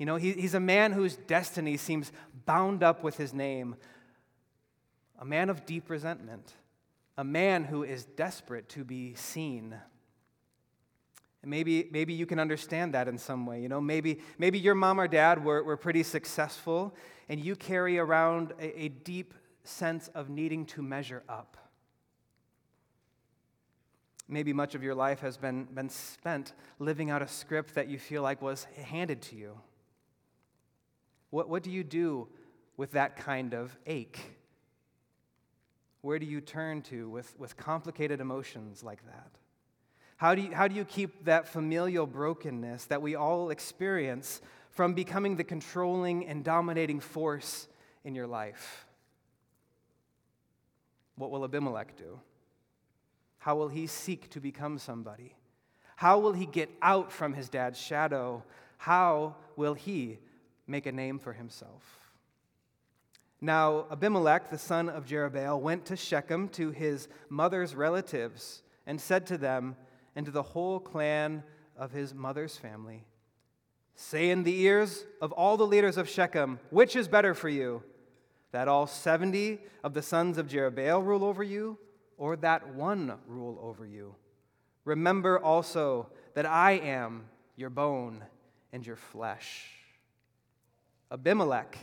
You 0.00 0.06
know, 0.06 0.16
he, 0.16 0.32
he's 0.32 0.54
a 0.54 0.60
man 0.60 0.92
whose 0.92 1.16
destiny 1.16 1.76
seems 1.76 2.10
bound 2.46 2.82
up 2.82 3.04
with 3.04 3.18
his 3.18 3.34
name, 3.34 3.76
a 5.18 5.26
man 5.26 5.50
of 5.50 5.66
deep 5.66 5.90
resentment, 5.90 6.54
a 7.18 7.22
man 7.22 7.64
who 7.64 7.82
is 7.82 8.06
desperate 8.06 8.66
to 8.70 8.82
be 8.82 9.14
seen. 9.14 9.74
And 11.42 11.50
maybe, 11.50 11.86
maybe 11.92 12.14
you 12.14 12.24
can 12.24 12.38
understand 12.38 12.94
that 12.94 13.08
in 13.08 13.18
some 13.18 13.44
way. 13.44 13.60
You 13.60 13.68
know, 13.68 13.78
maybe, 13.78 14.20
maybe 14.38 14.58
your 14.58 14.74
mom 14.74 14.98
or 14.98 15.06
dad 15.06 15.44
were, 15.44 15.62
were 15.62 15.76
pretty 15.76 16.02
successful, 16.02 16.94
and 17.28 17.38
you 17.38 17.54
carry 17.54 17.98
around 17.98 18.54
a, 18.58 18.84
a 18.84 18.88
deep 18.88 19.34
sense 19.64 20.08
of 20.14 20.30
needing 20.30 20.64
to 20.64 20.80
measure 20.80 21.24
up. 21.28 21.58
Maybe 24.26 24.54
much 24.54 24.74
of 24.74 24.82
your 24.82 24.94
life 24.94 25.20
has 25.20 25.36
been, 25.36 25.64
been 25.64 25.90
spent 25.90 26.54
living 26.78 27.10
out 27.10 27.20
a 27.20 27.28
script 27.28 27.74
that 27.74 27.88
you 27.88 27.98
feel 27.98 28.22
like 28.22 28.40
was 28.40 28.64
handed 28.82 29.20
to 29.22 29.36
you. 29.36 29.60
What, 31.30 31.48
what 31.48 31.62
do 31.62 31.70
you 31.70 31.84
do 31.84 32.28
with 32.76 32.92
that 32.92 33.16
kind 33.16 33.54
of 33.54 33.76
ache? 33.86 34.20
Where 36.02 36.18
do 36.18 36.26
you 36.26 36.40
turn 36.40 36.82
to 36.82 37.08
with, 37.08 37.38
with 37.38 37.56
complicated 37.56 38.20
emotions 38.20 38.82
like 38.82 39.04
that? 39.06 39.30
How 40.16 40.34
do, 40.34 40.42
you, 40.42 40.54
how 40.54 40.68
do 40.68 40.74
you 40.74 40.84
keep 40.84 41.24
that 41.24 41.48
familial 41.48 42.06
brokenness 42.06 42.86
that 42.86 43.00
we 43.00 43.14
all 43.14 43.50
experience 43.50 44.40
from 44.70 44.94
becoming 44.94 45.36
the 45.36 45.44
controlling 45.44 46.26
and 46.26 46.44
dominating 46.44 47.00
force 47.00 47.68
in 48.04 48.14
your 48.14 48.26
life? 48.26 48.86
What 51.16 51.30
will 51.30 51.44
Abimelech 51.44 51.96
do? 51.96 52.20
How 53.38 53.56
will 53.56 53.68
he 53.68 53.86
seek 53.86 54.28
to 54.30 54.40
become 54.40 54.78
somebody? 54.78 55.34
How 55.96 56.18
will 56.18 56.32
he 56.32 56.46
get 56.46 56.70
out 56.80 57.12
from 57.12 57.34
his 57.34 57.48
dad's 57.48 57.78
shadow? 57.78 58.42
How 58.78 59.36
will 59.56 59.74
he 59.74 60.18
make 60.70 60.86
a 60.86 60.92
name 60.92 61.18
for 61.18 61.32
himself. 61.32 62.00
Now, 63.40 63.86
Abimelech, 63.90 64.50
the 64.50 64.58
son 64.58 64.88
of 64.88 65.06
Jerubbaal, 65.06 65.60
went 65.60 65.86
to 65.86 65.96
Shechem 65.96 66.48
to 66.50 66.70
his 66.70 67.08
mother's 67.28 67.74
relatives 67.74 68.62
and 68.86 69.00
said 69.00 69.26
to 69.26 69.38
them 69.38 69.76
and 70.14 70.26
to 70.26 70.32
the 70.32 70.42
whole 70.42 70.78
clan 70.78 71.42
of 71.76 71.92
his 71.92 72.14
mother's 72.14 72.56
family, 72.56 73.04
Say 73.94 74.30
in 74.30 74.44
the 74.44 74.60
ears 74.62 75.04
of 75.20 75.32
all 75.32 75.56
the 75.56 75.66
leaders 75.66 75.96
of 75.96 76.08
Shechem, 76.08 76.58
which 76.70 76.96
is 76.96 77.08
better 77.08 77.34
for 77.34 77.48
you, 77.48 77.82
that 78.52 78.68
all 78.68 78.86
70 78.86 79.58
of 79.84 79.94
the 79.94 80.02
sons 80.02 80.38
of 80.38 80.46
Jerubbaal 80.46 81.04
rule 81.04 81.24
over 81.24 81.42
you, 81.42 81.78
or 82.16 82.36
that 82.36 82.74
one 82.74 83.14
rule 83.26 83.58
over 83.62 83.86
you? 83.86 84.14
Remember 84.84 85.38
also 85.38 86.08
that 86.34 86.46
I 86.46 86.72
am 86.72 87.26
your 87.56 87.70
bone 87.70 88.24
and 88.72 88.86
your 88.86 88.96
flesh. 88.96 89.79
Abimelech 91.12 91.76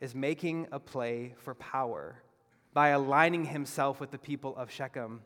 is 0.00 0.14
making 0.14 0.66
a 0.70 0.78
play 0.78 1.34
for 1.38 1.54
power 1.54 2.22
by 2.74 2.88
aligning 2.88 3.46
himself 3.46 4.00
with 4.00 4.10
the 4.10 4.18
people 4.18 4.54
of 4.56 4.70
Shechem. 4.70 5.22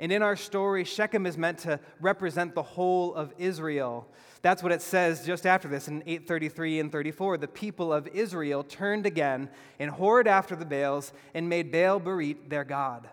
And 0.00 0.12
in 0.12 0.22
our 0.22 0.36
story, 0.36 0.84
Shechem 0.84 1.26
is 1.26 1.38
meant 1.38 1.58
to 1.58 1.80
represent 2.00 2.54
the 2.54 2.62
whole 2.62 3.14
of 3.14 3.32
Israel. 3.38 4.08
That's 4.42 4.62
what 4.62 4.72
it 4.72 4.82
says 4.82 5.26
just 5.26 5.46
after 5.46 5.68
this 5.68 5.88
in 5.88 6.02
833 6.06 6.80
and 6.80 6.92
34. 6.92 7.38
The 7.38 7.48
people 7.48 7.92
of 7.92 8.06
Israel 8.08 8.62
turned 8.62 9.06
again 9.06 9.48
and 9.78 9.90
whored 9.92 10.26
after 10.26 10.54
the 10.54 10.64
Baals 10.64 11.12
and 11.34 11.48
made 11.48 11.72
Baal 11.72 12.00
Berith 12.00 12.48
their 12.48 12.64
God. 12.64 13.08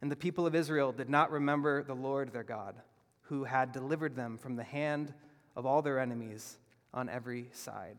And 0.00 0.10
the 0.10 0.16
people 0.16 0.46
of 0.46 0.54
Israel 0.54 0.92
did 0.92 1.08
not 1.08 1.30
remember 1.30 1.82
the 1.82 1.94
Lord 1.94 2.32
their 2.32 2.42
God, 2.42 2.74
who 3.22 3.44
had 3.44 3.72
delivered 3.72 4.16
them 4.16 4.36
from 4.36 4.56
the 4.56 4.64
hand 4.64 5.14
of 5.54 5.64
all 5.64 5.80
their 5.80 6.00
enemies 6.00 6.58
on 6.92 7.08
every 7.08 7.48
side. 7.52 7.98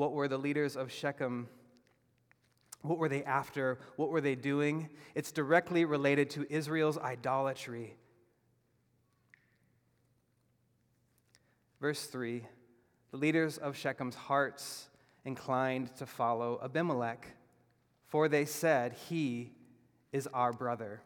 What 0.00 0.12
were 0.12 0.28
the 0.28 0.38
leaders 0.38 0.78
of 0.78 0.90
Shechem? 0.90 1.46
What 2.80 2.96
were 2.96 3.10
they 3.10 3.22
after? 3.22 3.78
What 3.96 4.08
were 4.08 4.22
they 4.22 4.34
doing? 4.34 4.88
It's 5.14 5.30
directly 5.30 5.84
related 5.84 6.30
to 6.30 6.50
Israel's 6.50 6.96
idolatry. 6.96 7.98
Verse 11.82 12.06
3 12.06 12.42
The 13.10 13.16
leaders 13.18 13.58
of 13.58 13.76
Shechem's 13.76 14.14
hearts 14.14 14.88
inclined 15.26 15.94
to 15.96 16.06
follow 16.06 16.58
Abimelech, 16.64 17.26
for 18.06 18.26
they 18.26 18.46
said, 18.46 18.94
He 19.10 19.52
is 20.12 20.26
our 20.28 20.54
brother. 20.54 21.02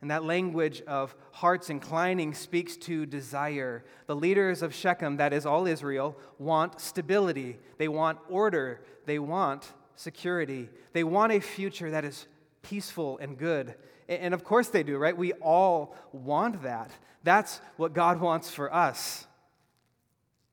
And 0.00 0.10
that 0.10 0.24
language 0.24 0.80
of 0.82 1.14
hearts 1.32 1.70
inclining 1.70 2.32
speaks 2.34 2.76
to 2.78 3.04
desire. 3.04 3.84
The 4.06 4.14
leaders 4.14 4.62
of 4.62 4.72
Shechem, 4.72 5.16
that 5.16 5.32
is 5.32 5.44
all 5.44 5.66
Israel, 5.66 6.16
want 6.38 6.80
stability. 6.80 7.58
They 7.78 7.88
want 7.88 8.18
order. 8.28 8.80
They 9.06 9.18
want 9.18 9.72
security. 9.96 10.68
They 10.92 11.02
want 11.02 11.32
a 11.32 11.40
future 11.40 11.90
that 11.90 12.04
is 12.04 12.26
peaceful 12.62 13.18
and 13.18 13.36
good. 13.36 13.74
And 14.08 14.32
of 14.34 14.44
course 14.44 14.68
they 14.68 14.84
do, 14.84 14.96
right? 14.98 15.16
We 15.16 15.32
all 15.34 15.96
want 16.12 16.62
that. 16.62 16.92
That's 17.24 17.60
what 17.76 17.92
God 17.92 18.20
wants 18.20 18.50
for 18.50 18.72
us. 18.72 19.26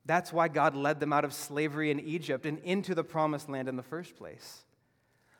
That's 0.08 0.34
why 0.34 0.48
God 0.48 0.76
led 0.76 1.00
them 1.00 1.14
out 1.14 1.24
of 1.24 1.34
slavery 1.34 1.92
in 1.92 2.00
Egypt 2.00 2.46
and 2.46 2.58
into 2.60 2.96
the 2.96 3.04
promised 3.04 3.48
land 3.48 3.70
in 3.70 3.76
the 3.76 3.84
first 3.84 4.16
place 4.16 4.65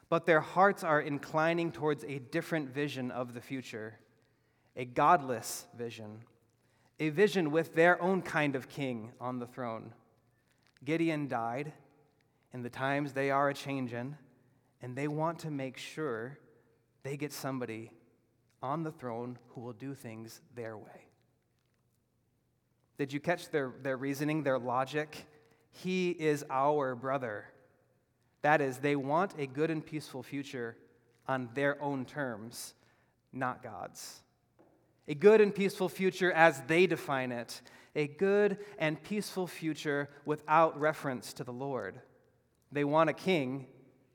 but 0.10 0.26
their 0.26 0.42
hearts 0.42 0.84
are 0.84 1.02
inclining 1.02 1.72
towards 1.72 2.04
a 2.04 2.20
different 2.20 2.70
vision 2.70 3.12
of 3.12 3.34
the 3.34 3.42
future, 3.42 4.00
a 4.76 4.86
godless 4.86 5.66
vision, 5.78 6.22
a 7.00 7.10
vision 7.10 7.52
with 7.52 7.76
their 7.76 8.02
own 8.02 8.22
kind 8.22 8.56
of 8.56 8.70
king 8.70 9.12
on 9.20 9.40
the 9.40 9.48
throne. 9.48 9.94
Gideon 10.84 11.28
died, 11.28 11.74
and 12.54 12.64
the 12.64 12.70
times 12.70 13.14
they 13.14 13.32
are 13.32 13.50
a 13.50 13.54
changin', 13.54 14.18
and 14.82 14.96
they 14.96 15.08
want 15.08 15.40
to 15.40 15.52
make 15.52 15.78
sure 15.78 16.38
they 17.04 17.18
get 17.18 17.34
somebody 17.34 17.92
on 18.62 18.84
the 18.84 18.92
throne 18.92 19.38
who 19.50 19.62
will 19.62 19.74
do 19.74 19.94
things 19.94 20.42
their 20.56 20.78
way. 20.78 21.08
Did 22.98 23.12
you 23.12 23.20
catch 23.20 23.50
their, 23.50 23.74
their 23.82 23.98
reasoning, 23.98 24.44
their 24.44 24.60
logic? 24.60 25.28
He 25.72 26.12
is 26.12 26.46
our 26.50 26.96
brother. 26.96 27.46
That 28.46 28.62
is, 28.62 28.78
they 28.78 28.96
want 28.96 29.34
a 29.40 29.48
good 29.48 29.72
and 29.72 29.84
peaceful 29.84 30.22
future 30.22 30.78
on 31.28 31.50
their 31.56 31.82
own 31.82 32.06
terms, 32.06 32.76
not 33.34 33.64
God's. 33.64 34.22
A 35.08 35.16
good 35.16 35.42
and 35.42 35.54
peaceful 35.54 35.90
future 35.90 36.32
as 36.32 36.62
they 36.68 36.86
define 36.86 37.32
it, 37.32 37.60
a 37.96 38.06
good 38.06 38.60
and 38.78 39.02
peaceful 39.02 39.48
future 39.48 40.12
without 40.26 40.80
reference 40.80 41.34
to 41.34 41.44
the 41.44 41.52
Lord. 41.52 42.00
They 42.72 42.84
want 42.84 43.10
a 43.10 43.14
king 43.14 43.66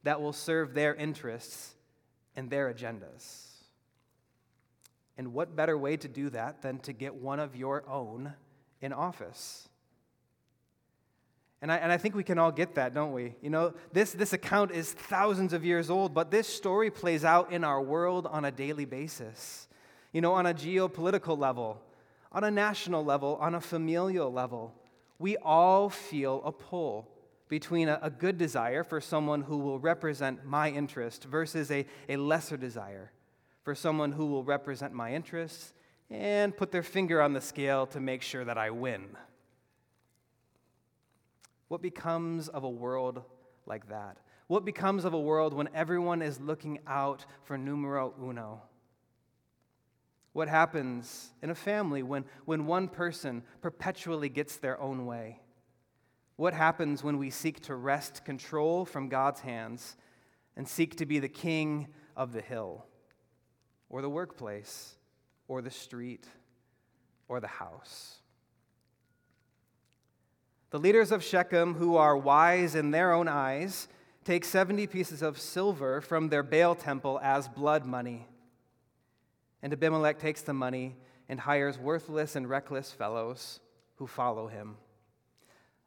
that 0.05 0.23
will 0.23 0.33
serve 0.33 0.75
their 0.75 0.95
interests 0.95 1.75
and 2.37 2.49
their 2.49 2.73
agendas. 2.73 3.49
And 5.19 5.33
what 5.33 5.57
better 5.57 5.77
way 5.77 5.97
to 5.97 6.07
do 6.07 6.31
that 6.31 6.63
than 6.63 6.79
to 6.83 6.93
get 6.93 7.17
one 7.17 7.41
of 7.41 7.57
your 7.57 7.83
own 7.89 8.35
in 8.81 8.93
office? 8.93 9.69
And 11.62 11.71
I, 11.71 11.76
and 11.76 11.93
I 11.93 11.99
think 11.99 12.14
we 12.14 12.25
can 12.25 12.38
all 12.38 12.52
get 12.52 12.75
that, 12.76 12.95
don't 12.95 13.12
we? 13.12 13.35
You 13.43 13.50
know, 13.50 13.75
this, 13.93 14.12
this 14.12 14.33
account 14.33 14.71
is 14.71 14.93
thousands 14.93 15.52
of 15.52 15.64
years 15.64 15.90
old, 15.90 16.14
but 16.14 16.31
this 16.31 16.49
story 16.49 16.90
plays 16.90 17.25
out 17.25 17.52
in 17.52 17.64
our 17.64 17.83
world 17.83 18.26
on 18.26 18.47
a 18.47 18.50
daily 18.50 18.87
basis. 18.87 19.69
You 20.12 20.23
know, 20.23 20.33
on 20.33 20.47
a 20.47 20.55
geopolitical 20.55 21.38
level, 21.38 21.81
on 22.33 22.45
a 22.45 22.50
national 22.50 23.05
level, 23.05 23.37
on 23.40 23.55
a 23.55 23.61
familial 23.61 24.33
level. 24.33 24.75
We 25.19 25.37
all 25.37 25.90
feel 25.90 26.43
a 26.45 26.52
pull 26.52 27.09
between 27.49 27.88
a, 27.88 27.99
a 28.00 28.11
good 28.11 28.38
desire 28.38 28.83
for 28.83 29.00
someone 29.00 29.43
who 29.43 29.59
will 29.59 29.79
represent 29.79 30.47
my 30.47 30.71
interest 30.71 31.25
versus 31.25 31.71
a, 31.71 31.85
a 32.09 32.17
lesser 32.17 32.57
desire 32.57 33.12
for 33.62 33.75
someone 33.75 34.12
who 34.12 34.26
will 34.26 34.45
represent 34.45 34.95
my 34.95 35.12
interests 35.12 35.75
and 36.09 36.57
put 36.57 36.73
their 36.73 36.83
finger 36.83 37.21
on 37.21 37.35
the 37.35 37.40
scale 37.40 37.87
to 37.87 38.00
make 38.00 38.23
sure 38.23 38.45
that 38.45 38.57
I 38.57 38.71
win. 38.71 39.05
What 41.71 41.83
becomes 41.83 42.49
of 42.49 42.65
a 42.65 42.69
world 42.69 43.23
like 43.65 43.91
that? 43.91 44.17
What 44.49 44.65
becomes 44.65 45.05
of 45.05 45.15
a 45.15 45.21
world 45.21 45.55
when 45.55 45.69
everyone 45.73 46.21
is 46.21 46.41
looking 46.41 46.81
out 46.85 47.25
for 47.45 47.57
numero 47.57 48.12
uno? 48.21 48.61
What 50.33 50.49
happens 50.49 51.31
in 51.41 51.49
a 51.49 51.55
family 51.55 52.03
when, 52.03 52.25
when 52.45 52.67
one 52.67 52.89
person 52.89 53.45
perpetually 53.61 54.29
gets 54.29 54.57
their 54.57 54.81
own 54.81 55.07
way? 55.07 55.39
What 56.35 56.55
happens 56.55 57.05
when 57.05 57.19
we 57.19 57.31
seek 57.31 57.61
to 57.61 57.77
wrest 57.77 58.25
control 58.25 58.85
from 58.85 59.09
God's 59.09 59.39
hands 59.39 59.97
and 60.57 60.67
seek 60.67 60.97
to 60.97 61.07
be 61.07 61.21
the 61.21 61.29
king 61.29 61.87
of 62.17 62.33
the 62.33 62.41
hill, 62.41 62.85
or 63.89 64.03
the 64.03 64.11
workplace, 64.11 64.97
or 65.47 65.62
the 65.62 65.71
street, 65.71 66.27
or 67.29 67.39
the 67.39 67.47
house? 67.47 68.17
The 70.71 70.79
leaders 70.79 71.11
of 71.11 71.25
Shechem, 71.25 71.75
who 71.75 71.97
are 71.97 72.17
wise 72.17 72.77
in 72.77 72.93
their 72.93 73.12
own 73.12 73.27
eyes, 73.27 73.89
take 74.25 74.45
70 74.45 74.87
pieces 74.87 75.21
of 75.21 75.41
silver 75.41 76.00
from 76.00 76.29
their 76.29 76.45
Baal 76.45 76.77
temple 76.77 77.19
as 77.23 77.49
blood 77.49 77.85
money. 77.85 78.29
And 79.62 79.73
Abimelech 79.73 80.21
takes 80.21 80.43
the 80.43 80.55
money 80.55 80.97
and 81.29 81.41
hires 81.41 81.77
worthless 81.77 82.37
and 82.37 82.49
reckless 82.49 82.93
fellows 82.93 83.59
who 83.97 84.07
follow 84.07 84.47
him. 84.47 84.77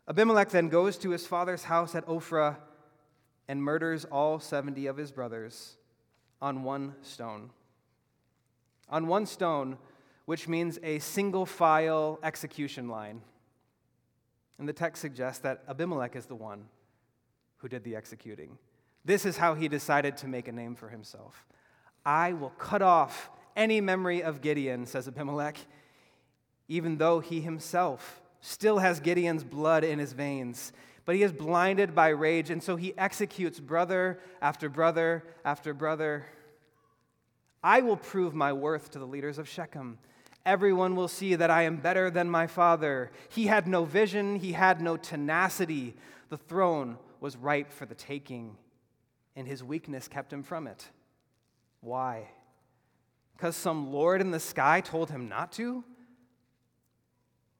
Abimelech 0.07 0.49
then 0.49 0.67
goes 0.67 0.97
to 0.97 1.11
his 1.11 1.25
father's 1.25 1.63
house 1.63 1.95
at 1.95 2.05
Ophrah 2.05 2.57
and 3.47 3.63
murders 3.63 4.03
all 4.05 4.37
70 4.37 4.87
of 4.87 4.97
his 4.97 5.13
brothers 5.13 5.77
on 6.41 6.63
one 6.63 6.95
stone. 7.01 7.51
On 8.89 9.07
one 9.07 9.25
stone, 9.25 9.77
which 10.25 10.49
means 10.49 10.77
a 10.83 10.99
single 10.99 11.45
file 11.45 12.19
execution 12.21 12.89
line. 12.89 13.21
And 14.63 14.69
the 14.69 14.71
text 14.71 15.01
suggests 15.01 15.41
that 15.41 15.61
Abimelech 15.67 16.15
is 16.15 16.25
the 16.25 16.37
one 16.37 16.69
who 17.57 17.67
did 17.67 17.83
the 17.83 17.97
executing. 17.97 18.57
This 19.03 19.25
is 19.25 19.35
how 19.35 19.55
he 19.55 19.67
decided 19.67 20.15
to 20.15 20.27
make 20.29 20.47
a 20.47 20.53
name 20.53 20.73
for 20.73 20.87
himself. 20.87 21.45
I 22.05 22.31
will 22.31 22.51
cut 22.51 22.81
off 22.81 23.29
any 23.57 23.81
memory 23.81 24.23
of 24.23 24.39
Gideon, 24.39 24.85
says 24.85 25.05
Abimelech, 25.05 25.57
even 26.69 26.97
though 26.97 27.19
he 27.19 27.41
himself 27.41 28.21
still 28.39 28.77
has 28.77 29.01
Gideon's 29.01 29.43
blood 29.43 29.83
in 29.83 29.99
his 29.99 30.13
veins. 30.13 30.71
But 31.03 31.15
he 31.15 31.23
is 31.23 31.33
blinded 31.33 31.93
by 31.93 32.07
rage, 32.07 32.49
and 32.49 32.63
so 32.63 32.77
he 32.77 32.97
executes 32.97 33.59
brother 33.59 34.17
after 34.41 34.69
brother 34.69 35.25
after 35.43 35.73
brother. 35.73 36.25
I 37.61 37.81
will 37.81 37.97
prove 37.97 38.33
my 38.33 38.53
worth 38.53 38.91
to 38.91 38.99
the 38.99 39.07
leaders 39.07 39.39
of 39.39 39.49
Shechem. 39.49 39.97
Everyone 40.45 40.95
will 40.95 41.07
see 41.07 41.35
that 41.35 41.49
I 41.49 41.63
am 41.63 41.77
better 41.77 42.09
than 42.09 42.29
my 42.29 42.47
father. 42.47 43.11
He 43.29 43.47
had 43.47 43.67
no 43.67 43.85
vision, 43.85 44.35
he 44.35 44.51
had 44.53 44.81
no 44.81 44.97
tenacity. 44.97 45.95
The 46.29 46.37
throne 46.37 46.97
was 47.19 47.37
ripe 47.37 47.71
for 47.71 47.85
the 47.85 47.95
taking, 47.95 48.57
and 49.35 49.47
his 49.47 49.63
weakness 49.63 50.07
kept 50.07 50.33
him 50.33 50.43
from 50.43 50.67
it. 50.67 50.89
Why? 51.79 52.27
Because 53.35 53.55
some 53.55 53.91
Lord 53.91 54.21
in 54.21 54.31
the 54.31 54.39
sky 54.39 54.81
told 54.81 55.09
him 55.09 55.29
not 55.29 55.51
to? 55.53 55.83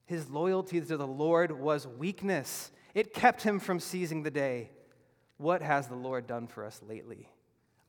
His 0.06 0.30
loyalty 0.30 0.82
to 0.82 0.98
the 0.98 1.08
Lord 1.08 1.52
was 1.52 1.88
weakness. 1.88 2.72
It 2.94 3.14
kept 3.14 3.44
him 3.44 3.60
from 3.60 3.80
seizing 3.80 4.24
the 4.24 4.32
day. 4.32 4.72
What 5.38 5.62
has 5.62 5.88
the 5.88 5.96
Lord 5.96 6.28
done 6.28 6.48
for 6.48 6.66
us 6.66 6.82
lately? 6.88 7.30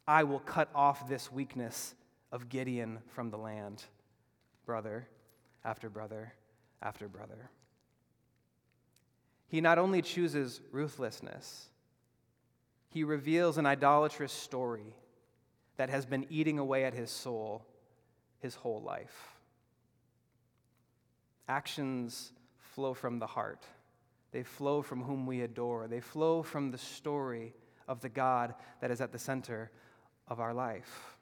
I 0.06 0.24
will 0.24 0.38
cut 0.38 0.70
off 0.74 1.08
this 1.08 1.32
weakness 1.32 1.94
of 2.30 2.48
Gideon 2.48 2.98
from 3.08 3.30
the 3.30 3.36
land, 3.36 3.84
brother 4.66 5.08
after 5.64 5.88
brother 5.88 6.32
after 6.82 7.08
brother. 7.08 7.50
He 9.46 9.60
not 9.60 9.78
only 9.78 10.02
chooses 10.02 10.60
ruthlessness, 10.72 11.68
he 12.88 13.04
reveals 13.04 13.58
an 13.58 13.66
idolatrous 13.66 14.32
story 14.32 14.94
that 15.76 15.90
has 15.90 16.06
been 16.06 16.26
eating 16.30 16.58
away 16.58 16.84
at 16.84 16.94
his 16.94 17.10
soul 17.10 17.64
his 18.40 18.54
whole 18.54 18.82
life. 18.82 19.38
Actions 21.48 22.32
flow 22.58 22.92
from 22.92 23.18
the 23.18 23.26
heart. 23.26 23.64
They 24.32 24.42
flow 24.42 24.82
from 24.82 25.02
whom 25.02 25.26
we 25.26 25.40
adore. 25.40 25.88
They 25.88 26.00
flow 26.00 26.42
from 26.42 26.70
the 26.70 26.78
story 26.78 27.54
of 27.88 28.00
the 28.00 28.08
God 28.08 28.54
that 28.80 28.90
is 28.90 29.00
at 29.00 29.12
the 29.12 29.18
center 29.18 29.70
of 30.28 30.40
our 30.40 30.52
life. 30.52 31.16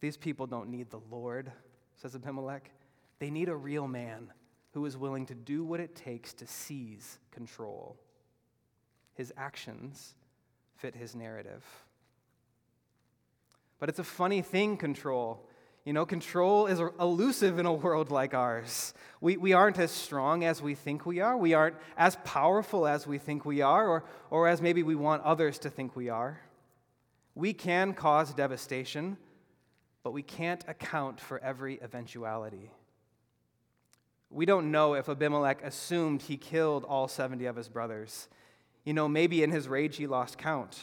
These 0.00 0.16
people 0.16 0.46
don't 0.46 0.70
need 0.70 0.90
the 0.90 1.00
Lord, 1.10 1.52
says 1.96 2.14
Abimelech. 2.14 2.70
They 3.18 3.30
need 3.30 3.48
a 3.48 3.56
real 3.56 3.86
man 3.86 4.32
who 4.72 4.86
is 4.86 4.96
willing 4.96 5.26
to 5.26 5.34
do 5.34 5.64
what 5.64 5.80
it 5.80 5.94
takes 5.94 6.32
to 6.34 6.46
seize 6.46 7.18
control. 7.30 7.96
His 9.14 9.32
actions 9.36 10.14
fit 10.76 10.94
his 10.94 11.14
narrative. 11.14 11.64
But 13.78 13.88
it's 13.88 13.98
a 13.98 14.04
funny 14.04 14.42
thing, 14.42 14.76
control. 14.76 15.46
You 15.84 15.94
know, 15.94 16.06
control 16.06 16.66
is 16.66 16.78
elusive 17.00 17.58
in 17.58 17.66
a 17.66 17.72
world 17.72 18.10
like 18.10 18.34
ours. 18.34 18.94
We, 19.20 19.36
we 19.36 19.54
aren't 19.54 19.78
as 19.78 19.90
strong 19.90 20.44
as 20.44 20.62
we 20.62 20.74
think 20.74 21.06
we 21.06 21.20
are. 21.20 21.36
We 21.36 21.54
aren't 21.54 21.76
as 21.96 22.16
powerful 22.24 22.86
as 22.86 23.06
we 23.06 23.18
think 23.18 23.44
we 23.44 23.62
are, 23.62 23.88
or, 23.88 24.04
or 24.30 24.46
as 24.46 24.60
maybe 24.60 24.82
we 24.82 24.94
want 24.94 25.22
others 25.22 25.58
to 25.60 25.70
think 25.70 25.96
we 25.96 26.10
are. 26.10 26.40
We 27.34 27.54
can 27.54 27.94
cause 27.94 28.34
devastation, 28.34 29.16
but 30.02 30.12
we 30.12 30.22
can't 30.22 30.64
account 30.66 31.20
for 31.20 31.38
every 31.38 31.80
eventuality. 31.82 32.70
We 34.30 34.46
don't 34.46 34.70
know 34.70 34.94
if 34.94 35.08
Abimelech 35.08 35.62
assumed 35.64 36.22
he 36.22 36.36
killed 36.36 36.84
all 36.84 37.08
70 37.08 37.46
of 37.46 37.56
his 37.56 37.68
brothers. 37.68 38.28
You 38.84 38.94
know, 38.94 39.08
maybe 39.08 39.42
in 39.42 39.50
his 39.50 39.68
rage 39.68 39.96
he 39.96 40.06
lost 40.06 40.38
count. 40.38 40.78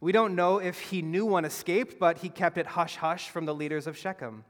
We 0.00 0.12
don't 0.12 0.34
know 0.34 0.58
if 0.58 0.78
he 0.78 1.00
knew 1.00 1.24
one 1.24 1.44
escaped, 1.44 1.98
but 1.98 2.18
he 2.18 2.28
kept 2.28 2.58
it 2.58 2.66
hush 2.66 2.96
hush 2.96 3.28
from 3.30 3.46
the 3.46 3.54
leaders 3.54 3.86
of 3.86 3.96
Shechem. 3.96 4.44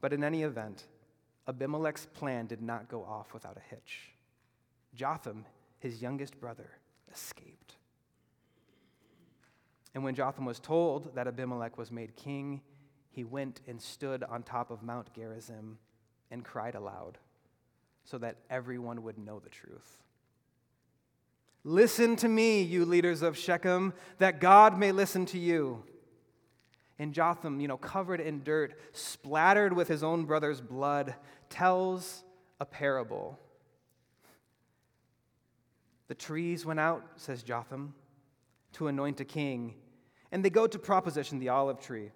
But 0.00 0.12
in 0.12 0.24
any 0.24 0.42
event, 0.42 0.84
Abimelech's 1.46 2.06
plan 2.06 2.46
did 2.46 2.60
not 2.60 2.88
go 2.88 3.04
off 3.04 3.32
without 3.32 3.56
a 3.56 3.74
hitch. 3.74 4.10
Jotham, 4.94 5.44
his 5.78 6.02
youngest 6.02 6.40
brother, 6.40 6.70
escaped. 7.12 7.76
And 9.94 10.02
when 10.02 10.14
Jotham 10.14 10.44
was 10.44 10.58
told 10.58 11.14
that 11.14 11.28
Abimelech 11.28 11.78
was 11.78 11.92
made 11.92 12.16
king, 12.16 12.60
he 13.10 13.22
went 13.22 13.60
and 13.68 13.80
stood 13.80 14.24
on 14.24 14.42
top 14.42 14.70
of 14.70 14.82
Mount 14.82 15.12
Gerizim 15.14 15.78
and 16.30 16.44
cried 16.44 16.74
aloud 16.74 17.18
so 18.02 18.18
that 18.18 18.38
everyone 18.50 19.04
would 19.04 19.18
know 19.18 19.38
the 19.38 19.48
truth. 19.48 20.02
Listen 21.62 22.16
to 22.16 22.28
me, 22.28 22.60
you 22.60 22.84
leaders 22.84 23.22
of 23.22 23.38
Shechem, 23.38 23.94
that 24.18 24.40
God 24.40 24.76
may 24.78 24.92
listen 24.92 25.24
to 25.26 25.38
you. 25.38 25.82
And 26.98 27.14
Jotham, 27.14 27.60
you 27.60 27.68
know, 27.68 27.76
covered 27.76 28.20
in 28.20 28.42
dirt, 28.42 28.78
splattered 28.92 29.72
with 29.72 29.88
his 29.88 30.02
own 30.02 30.24
brother's 30.24 30.60
blood, 30.60 31.14
tells 31.48 32.24
a 32.60 32.66
parable. 32.66 33.38
The 36.08 36.14
trees 36.14 36.66
went 36.66 36.80
out, 36.80 37.02
says 37.16 37.42
Jotham, 37.42 37.94
to 38.74 38.88
anoint 38.88 39.20
a 39.20 39.24
king, 39.24 39.74
and 40.32 40.44
they 40.44 40.50
go 40.50 40.66
to 40.66 40.78
proposition 40.78 41.38
the 41.38 41.48
olive 41.50 41.80
tree 41.80 42.10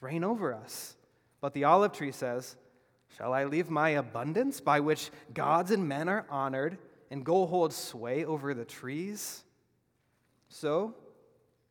reign 0.00 0.24
over 0.24 0.54
us. 0.54 0.96
But 1.40 1.54
the 1.54 1.64
olive 1.64 1.92
tree 1.92 2.12
says, 2.12 2.56
Shall 3.16 3.32
I 3.32 3.44
leave 3.44 3.70
my 3.70 3.90
abundance 3.90 4.60
by 4.60 4.80
which 4.80 5.10
gods 5.32 5.70
and 5.70 5.88
men 5.88 6.08
are 6.08 6.26
honored 6.30 6.78
and 7.10 7.24
go 7.24 7.46
hold 7.46 7.72
sway 7.72 8.24
over 8.24 8.54
the 8.54 8.64
trees? 8.64 9.44
So 10.48 10.94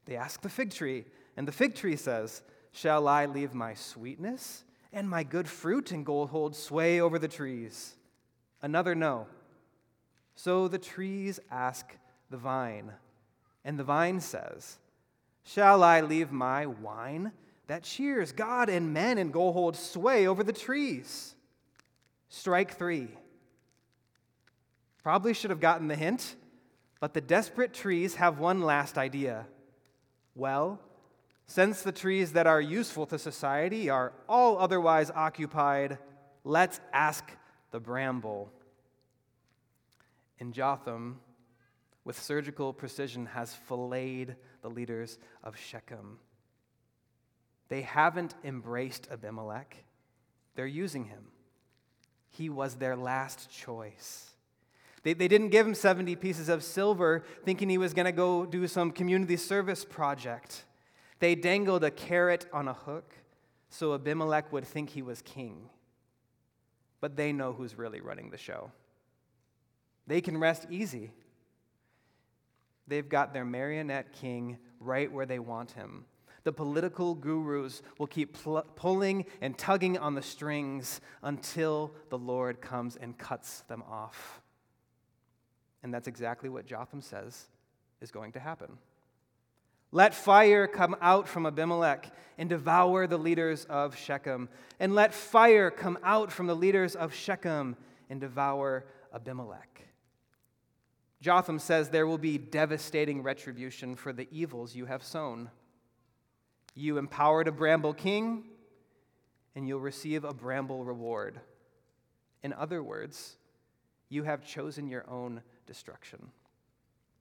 they 0.05 0.15
ask 0.15 0.41
the 0.41 0.49
fig 0.49 0.71
tree, 0.71 1.05
and 1.35 1.47
the 1.47 1.51
fig 1.51 1.75
tree 1.75 1.95
says, 1.95 2.41
Shall 2.71 3.07
I 3.07 3.25
leave 3.25 3.53
my 3.53 3.73
sweetness 3.73 4.63
and 4.93 5.09
my 5.09 5.23
good 5.23 5.47
fruit 5.47 5.91
and 5.91 6.05
go 6.05 6.25
hold 6.25 6.55
sway 6.55 7.01
over 7.01 7.19
the 7.19 7.27
trees? 7.27 7.95
Another 8.61 8.95
no. 8.95 9.27
So 10.35 10.67
the 10.67 10.77
trees 10.77 11.39
ask 11.49 11.85
the 12.29 12.37
vine, 12.37 12.91
and 13.63 13.79
the 13.79 13.83
vine 13.83 14.19
says, 14.19 14.77
Shall 15.47 15.81
I 15.81 16.01
leave 16.01 16.31
my 16.31 16.65
wine 16.65 17.31
that 17.67 17.83
cheers 17.83 18.31
God 18.31 18.69
and 18.69 18.93
men 18.93 19.17
and 19.17 19.31
go 19.31 19.51
hold 19.51 19.75
sway 19.75 20.27
over 20.27 20.43
the 20.43 20.53
trees. 20.53 21.35
Strike 22.29 22.77
three. 22.77 23.09
Probably 25.03 25.33
should 25.33 25.51
have 25.51 25.59
gotten 25.59 25.87
the 25.87 25.95
hint, 25.95 26.35
but 26.99 27.13
the 27.13 27.21
desperate 27.21 27.73
trees 27.73 28.15
have 28.15 28.39
one 28.39 28.61
last 28.61 28.97
idea. 28.97 29.45
Well, 30.35 30.79
since 31.45 31.81
the 31.81 31.93
trees 31.93 32.33
that 32.33 32.47
are 32.47 32.59
useful 32.59 33.05
to 33.05 33.19
society 33.19 33.89
are 33.89 34.11
all 34.27 34.57
otherwise 34.57 35.11
occupied, 35.11 35.97
let's 36.43 36.81
ask 36.91 37.23
the 37.71 37.79
bramble. 37.79 38.51
And 40.39 40.53
Jotham, 40.53 41.19
with 42.03 42.21
surgical 42.21 42.73
precision, 42.73 43.27
has 43.27 43.53
filleted 43.53 44.35
the 44.67 44.73
leaders 44.73 45.17
of 45.43 45.55
Shechem. 45.55 46.19
They 47.69 47.81
haven't 47.81 48.35
embraced 48.43 49.07
Abimelech, 49.09 49.77
they're 50.55 50.65
using 50.65 51.05
him. 51.05 51.27
He 52.29 52.49
was 52.49 52.75
their 52.75 52.95
last 52.95 53.49
choice. 53.49 54.31
They, 55.03 55.13
they 55.13 55.27
didn't 55.27 55.49
give 55.49 55.65
him 55.65 55.73
70 55.73 56.15
pieces 56.17 56.49
of 56.49 56.63
silver 56.63 57.23
thinking 57.45 57.69
he 57.69 57.77
was 57.77 57.93
going 57.93 58.05
to 58.05 58.11
go 58.11 58.45
do 58.45 58.67
some 58.67 58.91
community 58.91 59.37
service 59.37 59.85
project. 59.85 60.65
They 61.19 61.33
dangled 61.33 61.83
a 61.83 61.91
carrot 61.91 62.45
on 62.51 62.67
a 62.67 62.73
hook 62.73 63.13
so 63.69 63.93
Abimelech 63.93 64.51
would 64.51 64.65
think 64.65 64.89
he 64.89 65.01
was 65.01 65.21
king. 65.21 65.69
But 66.99 67.15
they 67.15 67.31
know 67.31 67.53
who's 67.53 67.77
really 67.77 68.01
running 68.01 68.29
the 68.29 68.37
show. 68.37 68.71
They 70.07 70.21
can 70.21 70.37
rest 70.37 70.67
easy. 70.69 71.11
They've 72.87 73.07
got 73.07 73.33
their 73.33 73.45
marionette 73.45 74.13
king 74.13 74.57
right 74.79 75.11
where 75.11 75.25
they 75.25 75.39
want 75.39 75.71
him. 75.71 76.05
The 76.43 76.53
political 76.53 77.13
gurus 77.13 77.81
will 77.97 78.07
keep 78.07 78.41
pl- 78.41 78.65
pulling 78.75 79.25
and 79.41 79.57
tugging 79.57 79.97
on 79.97 80.15
the 80.15 80.21
strings 80.21 81.01
until 81.21 81.93
the 82.09 82.17
Lord 82.17 82.61
comes 82.61 82.95
and 82.95 83.17
cuts 83.17 83.61
them 83.67 83.83
off. 83.89 84.41
And 85.83 85.93
that's 85.93 86.07
exactly 86.07 86.49
what 86.49 86.65
Jotham 86.65 87.01
says 87.01 87.47
is 88.01 88.11
going 88.11 88.31
to 88.33 88.39
happen. 88.39 88.77
Let 89.91 90.13
fire 90.13 90.67
come 90.67 90.95
out 91.01 91.27
from 91.27 91.45
Abimelech 91.45 92.11
and 92.37 92.49
devour 92.49 93.07
the 93.07 93.17
leaders 93.17 93.65
of 93.65 93.97
Shechem. 93.97 94.49
And 94.79 94.93
let 94.93 95.13
fire 95.13 95.71
come 95.71 95.97
out 96.03 96.31
from 96.31 96.47
the 96.47 96.55
leaders 96.55 96.95
of 96.95 97.13
Shechem 97.13 97.75
and 98.09 98.19
devour 98.19 98.85
Abimelech. 99.13 99.76
Jotham 101.21 101.59
says 101.59 101.89
there 101.89 102.07
will 102.07 102.17
be 102.17 102.37
devastating 102.37 103.23
retribution 103.23 103.95
for 103.95 104.13
the 104.13 104.27
evils 104.31 104.75
you 104.75 104.85
have 104.85 105.03
sown. 105.03 105.49
You 106.75 106.97
empowered 106.97 107.47
a 107.47 107.51
bramble 107.51 107.93
king, 107.93 108.43
and 109.55 109.67
you'll 109.67 109.79
receive 109.79 110.23
a 110.23 110.33
bramble 110.33 110.83
reward. 110.83 111.39
In 112.43 112.53
other 112.53 112.83
words, 112.83 113.37
you 114.09 114.23
have 114.23 114.45
chosen 114.45 114.87
your 114.87 115.09
own 115.09 115.41
destruction. 115.65 116.31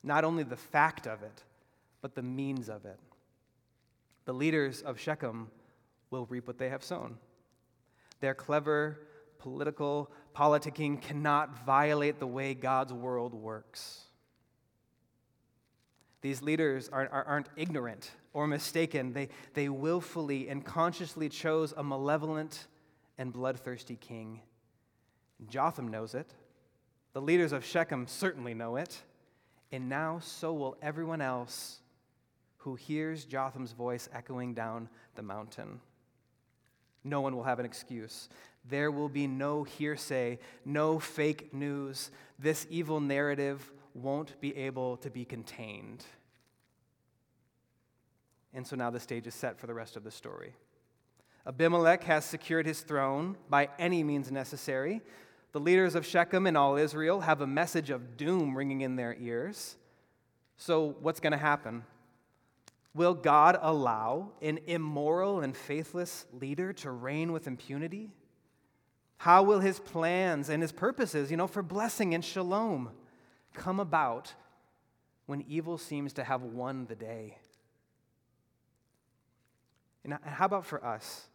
Not 0.02 0.24
only 0.24 0.42
the 0.42 0.56
fact 0.56 1.06
of 1.06 1.22
it, 1.22 1.42
but 2.02 2.14
the 2.14 2.22
means 2.22 2.68
of 2.68 2.85
it. 2.85 3.00
The 4.26 4.35
leaders 4.35 4.82
of 4.82 5.00
Shechem 5.00 5.50
will 6.11 6.26
reap 6.26 6.46
what 6.46 6.59
they 6.59 6.68
have 6.68 6.85
sown. 6.85 7.16
Their 8.20 8.35
clever 8.35 8.98
political 9.38 10.11
politicking 10.35 11.01
cannot 11.01 11.64
violate 11.64 12.18
the 12.18 12.27
way 12.27 12.55
God's 12.55 12.92
world 12.92 13.35
works. 13.35 14.03
These 16.22 16.42
leaders 16.42 16.88
aren't, 16.92 17.12
aren't 17.12 17.49
ignorant 17.57 18.11
or 18.33 18.46
mistaken. 18.46 19.12
They, 19.12 19.29
they 19.55 19.68
willfully 19.68 20.49
and 20.49 20.64
consciously 20.64 21.29
chose 21.29 21.72
a 21.77 21.83
malevolent 21.83 22.66
and 23.18 23.33
bloodthirsty 23.33 23.96
king. 23.96 24.40
Jotham 25.49 25.88
knows 25.88 26.14
it. 26.14 26.33
The 27.12 27.20
leaders 27.20 27.53
of 27.53 27.64
Shechem 27.64 28.07
certainly 28.07 28.55
know 28.55 28.77
it. 28.77 29.01
And 29.72 29.88
now 29.88 30.18
so 30.20 30.53
will 30.53 30.77
everyone 30.83 31.20
else 31.20 31.81
who 32.59 32.75
hears 32.75 33.25
Jotham's 33.25 33.72
voice 33.72 34.09
echoing 34.12 34.53
down 34.53 34.88
the 35.14 35.22
mountain. 35.22 35.81
No 37.05 37.20
one 37.20 37.37
will 37.37 37.44
have 37.44 37.61
an 37.61 37.64
excuse. 37.64 38.29
There 38.68 38.90
will 38.90 39.09
be 39.09 39.26
no 39.26 39.64
hearsay, 39.64 40.38
no 40.64 40.98
fake 40.98 41.55
news. 41.55 42.11
This 42.38 42.66
evil 42.70 43.00
narrative 43.00 43.72
won't 43.94 44.40
be 44.40 44.57
able 44.57 44.96
to 44.98 45.11
be 45.11 45.24
contained. 45.24 46.05
And 48.52 48.66
so 48.66 48.74
now 48.76 48.90
the 48.90 49.00
stage 49.00 49.26
is 49.26 49.35
set 49.35 49.59
for 49.59 49.66
the 49.66 49.74
rest 49.74 49.96
of 49.96 50.05
the 50.05 50.11
story. 50.11 50.55
Abimelech 51.46 52.02
has 52.05 52.24
secured 52.24 52.66
his 52.66 52.81
throne 52.81 53.37
by 53.48 53.68
any 53.79 54.02
means 54.02 54.33
necessary. 54.33 55.00
The 55.52 55.61
leaders 55.61 55.94
of 55.94 56.05
Shechem 56.05 56.46
and 56.46 56.57
all 56.57 56.76
Israel 56.76 57.20
have 57.20 57.40
a 57.40 57.46
message 57.46 57.90
of 57.90 58.16
doom 58.16 58.57
ringing 58.57 58.81
in 58.81 58.96
their 58.96 59.14
ears. 59.20 59.76
So, 60.57 60.96
what's 61.00 61.20
going 61.20 61.33
to 61.33 61.38
happen? 61.38 61.85
Will 62.94 63.14
God 63.14 63.59
allow 63.61 64.33
an 64.40 64.59
immoral 64.66 65.40
and 65.40 65.57
faithless 65.57 66.24
leader 66.33 66.72
to 66.74 66.90
reign 66.90 67.33
with 67.33 67.46
impunity? 67.46 68.11
How 69.18 69.42
will 69.42 69.61
his 69.61 69.79
plans 69.79 70.48
and 70.48 70.62
his 70.62 70.72
purposes, 70.72 71.31
you 71.31 71.37
know, 71.37 71.46
for 71.46 71.62
blessing 71.62 72.14
and 72.14 72.24
shalom 72.24 72.90
come 73.55 73.81
about 73.81 74.35
when 75.26 75.42
evil 75.48 75.79
seems 75.79 76.12
to 76.14 76.24
have 76.24 76.42
won 76.42 76.87
the 76.87 76.94
day? 76.94 77.38
And 80.05 80.14
how 80.22 80.46
about 80.46 80.66
for 80.66 80.85
us? 80.85 81.26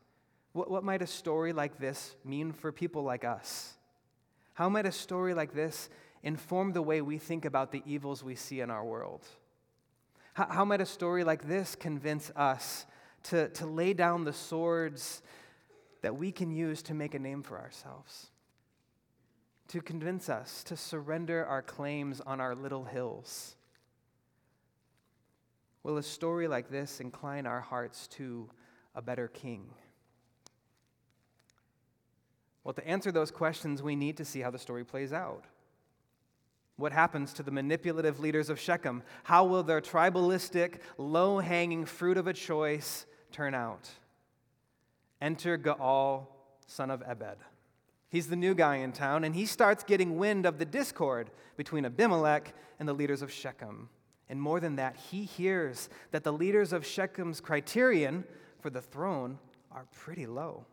What, 0.54 0.70
what 0.70 0.84
might 0.84 1.02
a 1.02 1.08
story 1.08 1.54
like 1.54 1.78
this 1.78 2.16
mean 2.24 2.52
for 2.52 2.72
people 2.72 3.04
like 3.04 3.26
us? 3.26 3.74
How 4.54 4.70
might 4.70 4.86
a 4.86 4.92
story 4.92 5.34
like 5.34 5.54
this 5.54 5.90
inform 6.24 6.74
the 6.74 6.82
way 6.82 7.02
we 7.02 7.18
think 7.18 7.46
about 7.46 7.72
the 7.72 7.82
evils 7.86 8.24
we 8.24 8.36
see 8.36 8.62
in 8.62 8.70
our 8.70 8.86
world? 8.86 9.26
How, 10.34 10.48
how 10.50 10.66
might 10.66 10.82
a 10.82 10.86
story 10.86 11.24
like 11.24 11.48
this 11.48 11.76
convince 11.76 12.32
us 12.36 12.86
to, 13.24 13.50
to 13.50 13.66
lay 13.66 13.94
down 13.94 14.24
the 14.24 14.34
swords 14.34 15.22
that 16.02 16.18
we 16.18 16.32
can 16.32 16.52
use 16.52 16.82
to 16.84 16.94
make 16.94 17.14
a 17.14 17.20
name 17.20 17.44
for 17.44 17.60
ourselves? 17.60 18.32
To 19.70 19.82
convince 19.82 20.30
us 20.30 20.64
to 20.66 20.76
surrender 20.76 21.46
our 21.46 21.62
claims 21.62 22.22
on 22.22 22.42
our 22.42 22.56
little 22.56 22.84
hills? 22.84 23.56
Will 25.84 25.98
a 25.98 26.04
story 26.04 26.48
like 26.48 26.70
this 26.70 27.00
incline 27.00 27.46
our 27.46 27.62
hearts 27.62 28.08
to 28.10 28.50
a 28.94 29.02
better 29.02 29.28
king? 29.28 29.70
Well, 32.64 32.74
to 32.74 32.88
answer 32.88 33.12
those 33.12 33.32
questions, 33.32 33.82
we 33.82 33.96
need 33.96 34.18
to 34.18 34.26
see 34.26 34.42
how 34.42 34.52
the 34.52 34.60
story 34.60 34.84
plays 34.84 35.14
out. 35.14 35.46
What 36.76 36.92
happens 36.92 37.34
to 37.34 37.44
the 37.44 37.52
manipulative 37.52 38.20
leaders 38.20 38.50
of 38.50 38.60
Shechem? 38.60 39.04
How 39.24 39.46
will 39.46 39.64
their 39.64 39.82
tribalistic, 39.82 40.80
low 40.98 41.40
hanging 41.40 41.86
fruit 41.86 42.18
of 42.18 42.28
a 42.28 42.34
choice 42.34 43.06
turn 43.32 43.54
out? 43.54 43.90
Enter 45.22 45.58
Gaal, 45.58 46.28
son 46.66 46.90
of 46.90 47.04
Ebed. 47.06 47.38
He's 48.10 48.28
the 48.28 48.36
new 48.36 48.54
guy 48.54 48.78
in 48.78 48.92
town, 48.92 49.24
and 49.24 49.34
he 49.34 49.46
starts 49.46 49.84
getting 49.84 50.18
wind 50.18 50.46
of 50.46 50.58
the 50.58 50.66
discord 50.66 51.30
between 51.56 51.86
Abimelech 51.86 52.54
and 52.80 52.90
the 52.90 52.94
leaders 52.94 53.22
of 53.22 53.32
Shechem. 53.32 53.90
And 54.28 54.42
more 54.42 54.60
than 54.60 54.78
that, 54.78 54.98
he 54.98 55.24
hears 55.24 55.90
that 56.12 56.24
the 56.24 56.34
leaders 56.34 56.74
of 56.74 56.84
Shechem's 56.84 57.40
criterion 57.40 58.26
for 58.60 58.70
the 58.70 58.82
throne 58.82 59.38
are 59.72 59.86
pretty 59.94 60.26
low. 60.26 60.66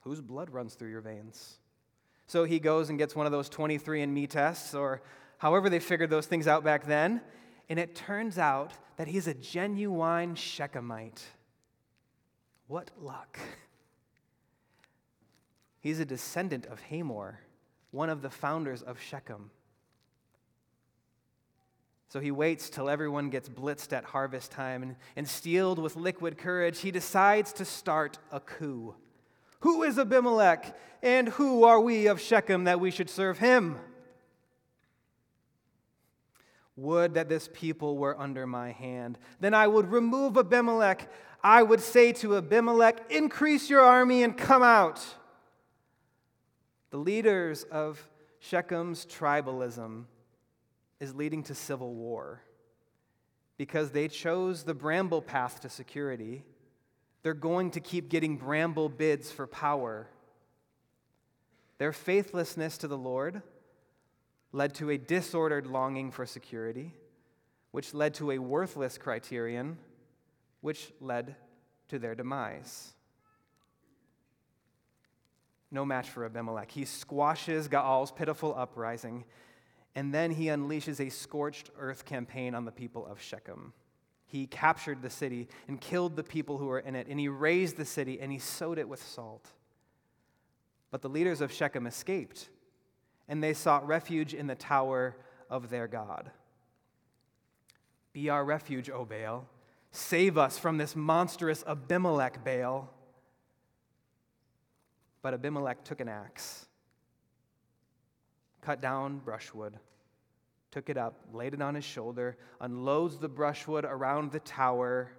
Whose 0.00 0.20
blood 0.20 0.50
runs 0.50 0.74
through 0.74 0.90
your 0.90 1.00
veins? 1.00 1.58
So 2.26 2.44
he 2.44 2.58
goes 2.58 2.90
and 2.90 2.98
gets 2.98 3.14
one 3.14 3.26
of 3.26 3.32
those 3.32 3.48
23andMe 3.48 4.28
tests, 4.28 4.74
or 4.74 5.02
however 5.38 5.70
they 5.70 5.80
figured 5.80 6.10
those 6.10 6.26
things 6.26 6.46
out 6.46 6.64
back 6.64 6.86
then, 6.86 7.20
and 7.68 7.78
it 7.78 7.94
turns 7.94 8.38
out 8.38 8.72
that 8.96 9.08
he's 9.08 9.26
a 9.26 9.34
genuine 9.34 10.34
Shechemite. 10.34 11.22
What 12.68 12.92
luck! 13.00 13.38
He's 15.80 15.98
a 15.98 16.04
descendant 16.04 16.66
of 16.66 16.80
Hamor, 16.82 17.40
one 17.90 18.10
of 18.10 18.22
the 18.22 18.30
founders 18.30 18.82
of 18.82 19.00
Shechem. 19.00 19.50
So 22.10 22.20
he 22.20 22.30
waits 22.30 22.70
till 22.70 22.88
everyone 22.88 23.28
gets 23.28 23.48
blitzed 23.48 23.92
at 23.92 24.04
harvest 24.04 24.50
time, 24.50 24.82
and, 24.82 24.96
and 25.16 25.28
steeled 25.28 25.78
with 25.78 25.96
liquid 25.96 26.38
courage, 26.38 26.80
he 26.80 26.90
decides 26.90 27.52
to 27.54 27.64
start 27.64 28.18
a 28.32 28.40
coup. 28.40 28.94
Who 29.60 29.82
is 29.82 29.98
Abimelech? 29.98 30.76
And 31.02 31.28
who 31.28 31.64
are 31.64 31.80
we 31.80 32.06
of 32.06 32.20
Shechem 32.20 32.64
that 32.64 32.80
we 32.80 32.90
should 32.90 33.10
serve 33.10 33.38
him? 33.38 33.78
Would 36.76 37.14
that 37.14 37.28
this 37.28 37.48
people 37.52 37.98
were 37.98 38.18
under 38.18 38.46
my 38.46 38.70
hand. 38.70 39.18
Then 39.40 39.52
I 39.52 39.66
would 39.66 39.90
remove 39.90 40.36
Abimelech. 40.36 41.10
I 41.42 41.62
would 41.62 41.80
say 41.80 42.12
to 42.14 42.36
Abimelech, 42.36 43.10
Increase 43.10 43.70
your 43.70 43.80
army 43.80 44.22
and 44.22 44.36
come 44.36 44.62
out. 44.62 45.04
The 46.90 46.98
leaders 46.98 47.64
of 47.64 48.02
Shechem's 48.42 49.06
tribalism 49.06 50.04
is 51.00 51.14
leading 51.14 51.42
to 51.44 51.54
civil 51.54 51.94
war 51.94 52.40
because 53.56 53.90
they 53.90 54.08
chose 54.08 54.62
the 54.62 54.74
bramble 54.74 55.20
path 55.22 55.60
to 55.60 55.68
security 55.68 56.44
they're 57.22 57.34
going 57.34 57.72
to 57.72 57.80
keep 57.80 58.08
getting 58.08 58.36
bramble 58.36 58.88
bids 58.88 59.30
for 59.30 59.46
power. 59.46 60.08
Their 61.78 61.92
faithlessness 61.92 62.78
to 62.78 62.88
the 62.88 62.98
Lord 62.98 63.42
led 64.52 64.74
to 64.76 64.90
a 64.90 64.98
disordered 64.98 65.66
longing 65.66 66.10
for 66.10 66.26
security, 66.26 66.94
which 67.70 67.92
led 67.92 68.14
to 68.14 68.30
a 68.30 68.38
worthless 68.38 68.98
criterion, 68.98 69.78
which 70.60 70.92
led 71.00 71.36
to 71.88 71.98
their 71.98 72.14
demise. 72.14 72.92
No 75.70 75.84
match 75.84 76.08
for 76.08 76.24
Abimelech. 76.24 76.70
He 76.70 76.84
squashes 76.84 77.68
Gaal's 77.68 78.10
pitiful 78.10 78.54
uprising, 78.56 79.24
and 79.94 80.14
then 80.14 80.30
he 80.30 80.46
unleashes 80.46 81.00
a 81.00 81.10
scorched 81.10 81.70
earth 81.78 82.04
campaign 82.04 82.54
on 82.54 82.64
the 82.64 82.72
people 82.72 83.06
of 83.06 83.20
Shechem. 83.20 83.72
He 84.24 84.46
captured 84.46 85.02
the 85.02 85.10
city 85.10 85.48
and 85.68 85.80
killed 85.80 86.16
the 86.16 86.22
people 86.22 86.58
who 86.58 86.66
were 86.66 86.80
in 86.80 86.94
it, 86.94 87.06
and 87.08 87.18
he 87.18 87.28
razed 87.28 87.76
the 87.76 87.84
city 87.84 88.20
and 88.20 88.30
he 88.30 88.38
sowed 88.38 88.78
it 88.78 88.88
with 88.88 89.02
salt. 89.02 89.48
But 90.90 91.02
the 91.02 91.08
leaders 91.08 91.40
of 91.40 91.52
Shechem 91.52 91.86
escaped, 91.86 92.48
and 93.26 93.42
they 93.42 93.54
sought 93.54 93.86
refuge 93.86 94.34
in 94.34 94.46
the 94.46 94.54
tower 94.54 95.16
of 95.50 95.70
their 95.70 95.86
God. 95.86 96.30
Be 98.12 98.30
our 98.30 98.44
refuge, 98.44 98.90
O 98.90 99.04
Baal. 99.04 99.46
Save 99.90 100.36
us 100.36 100.58
from 100.58 100.76
this 100.76 100.94
monstrous 100.94 101.64
Abimelech, 101.66 102.44
Baal. 102.44 102.92
But 105.22 105.34
Abimelech 105.34 105.84
took 105.84 106.00
an 106.00 106.08
axe, 106.08 106.66
cut 108.62 108.80
down 108.80 109.18
brushwood, 109.18 109.78
took 110.70 110.88
it 110.88 110.96
up, 110.96 111.20
laid 111.32 111.54
it 111.54 111.62
on 111.62 111.74
his 111.74 111.84
shoulder, 111.84 112.36
unloads 112.60 113.18
the 113.18 113.28
brushwood 113.28 113.84
around 113.84 114.30
the 114.30 114.40
tower, 114.40 115.10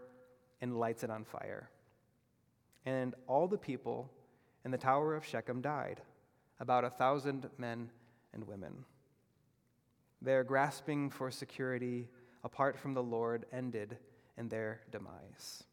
and 0.62 0.80
lights 0.80 1.04
it 1.04 1.10
on 1.10 1.26
fire. 1.26 1.70
And 2.86 3.16
all 3.28 3.48
the 3.48 3.58
people 3.58 4.10
in 4.64 4.72
the 4.72 4.78
tower 4.78 5.16
of 5.16 5.26
Shechem 5.26 5.62
died, 5.62 6.02
about 6.60 6.84
a 6.84 6.90
thousand 6.90 7.50
men 7.58 7.90
and 8.34 8.48
women. 8.48 8.86
Their 10.22 10.44
grasping 10.44 11.10
for 11.10 11.32
security 11.32 12.10
apart 12.44 12.78
from 12.78 12.94
the 12.94 13.04
Lord 13.04 13.46
ended 13.52 13.98
in 14.40 14.50
their 14.50 14.80
demise. 14.92 15.64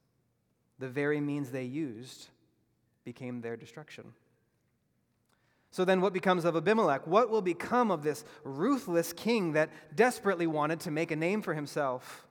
The 0.79 0.89
very 0.89 1.21
means 1.21 1.51
they 1.51 1.65
used 1.65 2.27
became 3.05 3.41
their 3.41 3.57
destruction. 3.57 4.13
So 5.71 5.85
then, 5.85 6.01
what 6.01 6.13
becomes 6.13 6.45
of 6.45 6.57
Abimelech? 6.57 7.07
What 7.07 7.31
will 7.31 7.43
become 7.43 7.91
of 7.91 8.03
this 8.03 8.25
ruthless 8.45 9.13
king 9.13 9.53
that 9.53 9.71
desperately 9.95 10.47
wanted 10.47 10.81
to 10.81 10.91
make 10.91 11.11
a 11.11 11.17
name 11.17 11.43
for 11.43 11.55
himself? 11.55 12.27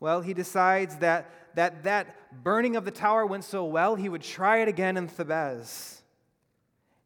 Well, 0.00 0.20
he 0.20 0.34
decides 0.34 0.96
that 0.96 1.30
that, 1.56 1.84
that 1.84 2.14
burning 2.44 2.76
of 2.76 2.84
the 2.84 2.90
tower 2.90 3.26
went 3.26 3.44
so 3.44 3.64
well, 3.64 3.96
he 3.96 4.08
would 4.08 4.22
try 4.22 4.58
it 4.58 4.68
again 4.68 4.96
in 4.96 5.08
Thebez. 5.08 6.02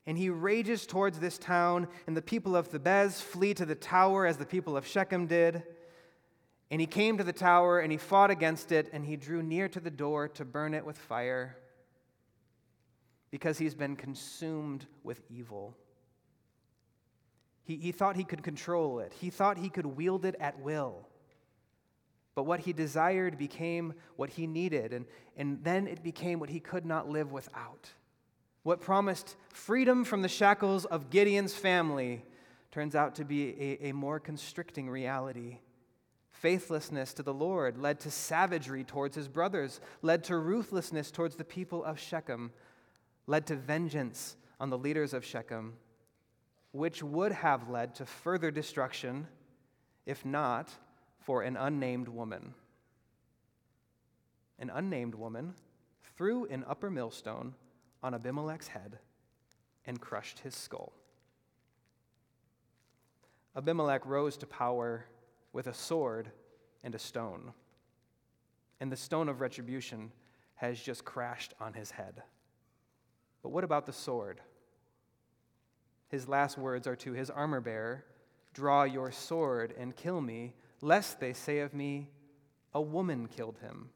And 0.07 0.19
he 0.19 0.29
rages 0.29 0.87
towards 0.87 1.21
this 1.21 1.38
town, 1.38 1.87
and 2.07 2.16
the 2.16 2.23
people 2.23 2.57
of 2.57 2.69
Thebez 2.69 3.23
flee 3.23 3.55
to 3.55 3.64
the 3.64 3.77
tower 3.77 4.27
as 4.27 4.38
the 4.38 4.47
people 4.47 4.77
of 4.77 4.87
Shechem 4.87 5.27
did. 5.27 5.62
And 6.71 6.81
he 6.81 6.87
came 6.87 7.19
to 7.19 7.25
the 7.25 7.33
tower, 7.33 7.81
and 7.81 7.91
he 7.91 7.99
fought 7.99 8.31
against 8.31 8.71
it, 8.71 8.89
and 8.93 9.05
he 9.05 9.17
drew 9.17 9.43
near 9.43 9.69
to 9.69 9.81
the 9.81 9.91
door 9.91 10.29
to 10.29 10.45
burn 10.45 10.75
it 10.75 10.85
with 10.85 10.97
fire 10.97 11.57
because 13.31 13.59
he's 13.59 13.75
been 13.75 13.97
consumed 13.97 14.87
with 15.03 15.21
evil. 15.29 15.77
He, 17.65 17.77
he 17.77 17.93
thought 17.93 18.17
he 18.17 18.25
could 18.25 18.43
control 18.43 19.01
it, 19.01 19.13
he 19.21 19.31
thought 19.31 19.59
he 19.59 19.69
could 19.69 19.87
wield 19.87 20.25
it 20.25 20.37
at 20.41 20.61
will. 20.61 21.07
But 22.35 22.45
what 22.45 22.61
he 22.61 22.73
desired 22.73 23.37
became 23.37 23.95
what 24.17 24.31
he 24.31 24.47
needed, 24.47 24.93
and, 24.93 25.07
and 25.37 25.63
then 25.65 25.87
it 25.87 26.03
became 26.03 26.39
what 26.39 26.49
he 26.49 26.61
could 26.61 26.87
not 26.87 27.09
live 27.09 27.33
without. 27.33 27.91
What 28.63 28.81
promised 28.81 29.37
freedom 29.49 30.05
from 30.05 30.23
the 30.23 30.29
shackles 30.29 30.85
of 30.85 31.11
Gideon's 31.11 31.55
family 31.55 32.25
turns 32.71 32.95
out 32.95 33.17
to 33.17 33.25
be 33.25 33.79
a, 33.83 33.89
a 33.89 33.93
more 33.93 34.21
constricting 34.21 34.89
reality. 34.89 35.59
Faithlessness 36.40 37.12
to 37.12 37.22
the 37.22 37.35
Lord 37.35 37.76
led 37.76 38.00
to 38.00 38.11
savagery 38.11 38.83
towards 38.83 39.14
his 39.14 39.29
brothers, 39.29 39.79
led 40.00 40.24
to 40.24 40.38
ruthlessness 40.38 41.11
towards 41.11 41.37
the 41.37 41.44
people 41.44 41.85
of 41.85 42.00
Shechem, 42.00 42.50
led 43.26 43.46
to 43.48 43.57
vengeance 43.57 44.37
on 44.59 44.70
the 44.70 44.79
leaders 44.79 45.12
of 45.12 45.22
Shechem, 45.22 45.74
which 46.72 47.03
would 47.03 47.33
have 47.33 47.68
led 47.68 47.94
to 47.96 48.07
further 48.07 48.50
destruction 48.50 49.26
if 50.07 50.24
not 50.24 50.70
for 51.18 51.42
an 51.42 51.59
unnamed 51.59 52.09
woman. 52.09 52.55
An 54.59 54.70
unnamed 54.70 55.14
woman 55.14 55.53
threw 56.16 56.46
an 56.46 56.64
upper 56.66 56.90
millstone 56.90 57.55
on 58.03 58.14
Abimelech's 58.14 58.68
head 58.68 58.98
and 59.85 60.00
crushed 60.00 60.38
his 60.38 60.55
skull. 60.55 60.94
Abimelech 63.55 64.07
rose 64.07 64.38
to 64.38 64.46
power 64.46 65.05
with 65.53 65.67
a 65.67 65.75
sword 65.75 66.31
and 66.83 66.95
a 66.95 66.99
stone, 66.99 67.53
and 68.81 68.91
the 68.91 68.97
stone 68.97 69.29
of 69.29 69.41
retribution 69.41 70.13
has 70.57 70.81
just 70.81 71.05
crashed 71.05 71.55
on 71.61 71.73
his 71.73 71.91
head. 71.91 72.23
But 73.43 73.51
what 73.51 73.65
about 73.65 73.87
the 73.87 73.93
sword? 73.93 74.41
His 76.09 76.29
last 76.29 76.59
words 76.59 76.87
are 76.87 76.97
to 76.97 77.13
his 77.13 77.31
armor 77.31 77.61
bearer 77.61 78.05
Draw 78.53 78.85
your 78.85 79.13
sword 79.13 79.73
and 79.79 79.95
kill 79.95 80.21
me, 80.21 80.55
lest 80.81 81.21
they 81.21 81.33
say 81.33 81.61
of 81.61 81.73
me, 81.73 82.09
A 82.75 82.81
woman 82.81 83.29
killed 83.29 83.59
him. 83.59 83.91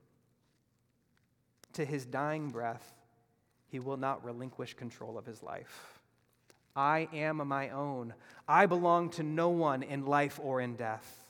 To 1.72 1.84
his 1.84 2.06
dying 2.06 2.50
breath, 2.50 2.94
he 3.66 3.80
will 3.80 3.96
not 3.96 4.24
relinquish 4.24 4.74
control 4.74 5.18
of 5.18 5.26
his 5.26 5.42
life. 5.42 6.00
I 6.76 7.08
am 7.12 7.46
my 7.48 7.70
own. 7.70 8.14
I 8.46 8.66
belong 8.66 9.10
to 9.10 9.22
no 9.24 9.48
one 9.48 9.82
in 9.82 10.06
life 10.06 10.38
or 10.42 10.60
in 10.60 10.76
death. 10.76 11.23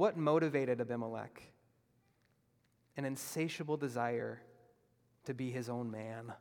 What 0.00 0.16
motivated 0.16 0.80
Abimelech? 0.80 1.42
An 2.96 3.04
insatiable 3.04 3.76
desire 3.76 4.40
to 5.26 5.34
be 5.34 5.50
his 5.50 5.68
own 5.68 5.90
man 5.90 6.32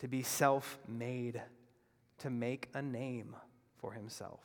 to 0.00 0.08
be 0.08 0.24
self 0.24 0.76
made, 0.88 1.40
to 2.18 2.30
make 2.30 2.68
a 2.74 2.82
name 2.82 3.36
for 3.76 3.92
himself. 3.92 4.40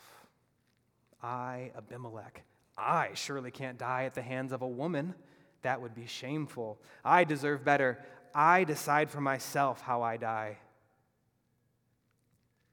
I, 1.24 1.72
Abimelech, 1.76 2.44
I 2.78 3.10
surely 3.16 3.50
can't 3.50 3.80
die 3.80 4.04
at 4.04 4.14
the 4.14 4.22
hands 4.22 4.52
of 4.52 4.62
a 4.62 4.68
woman. 4.68 5.16
That 5.64 5.82
would 5.82 5.96
be 5.96 6.06
shameful. 6.06 6.78
I 7.04 7.24
deserve 7.24 7.66
better. 7.66 7.98
I 8.36 8.64
decide 8.64 9.10
for 9.10 9.22
myself 9.22 9.82
how 9.82 10.04
I 10.04 10.18
die. 10.18 10.58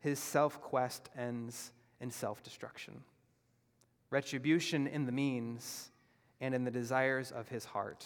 His 0.01 0.19
self 0.19 0.61
quest 0.61 1.09
ends 1.17 1.73
in 1.99 2.11
self 2.11 2.43
destruction. 2.43 3.05
Retribution 4.11 4.87
in 4.87 5.07
the 5.07 5.13
means 5.13 5.91
and 6.41 6.55
in 6.55 6.65
the 6.65 6.71
desires 6.71 7.31
of 7.31 7.49
his 7.49 7.65
heart. 7.65 8.05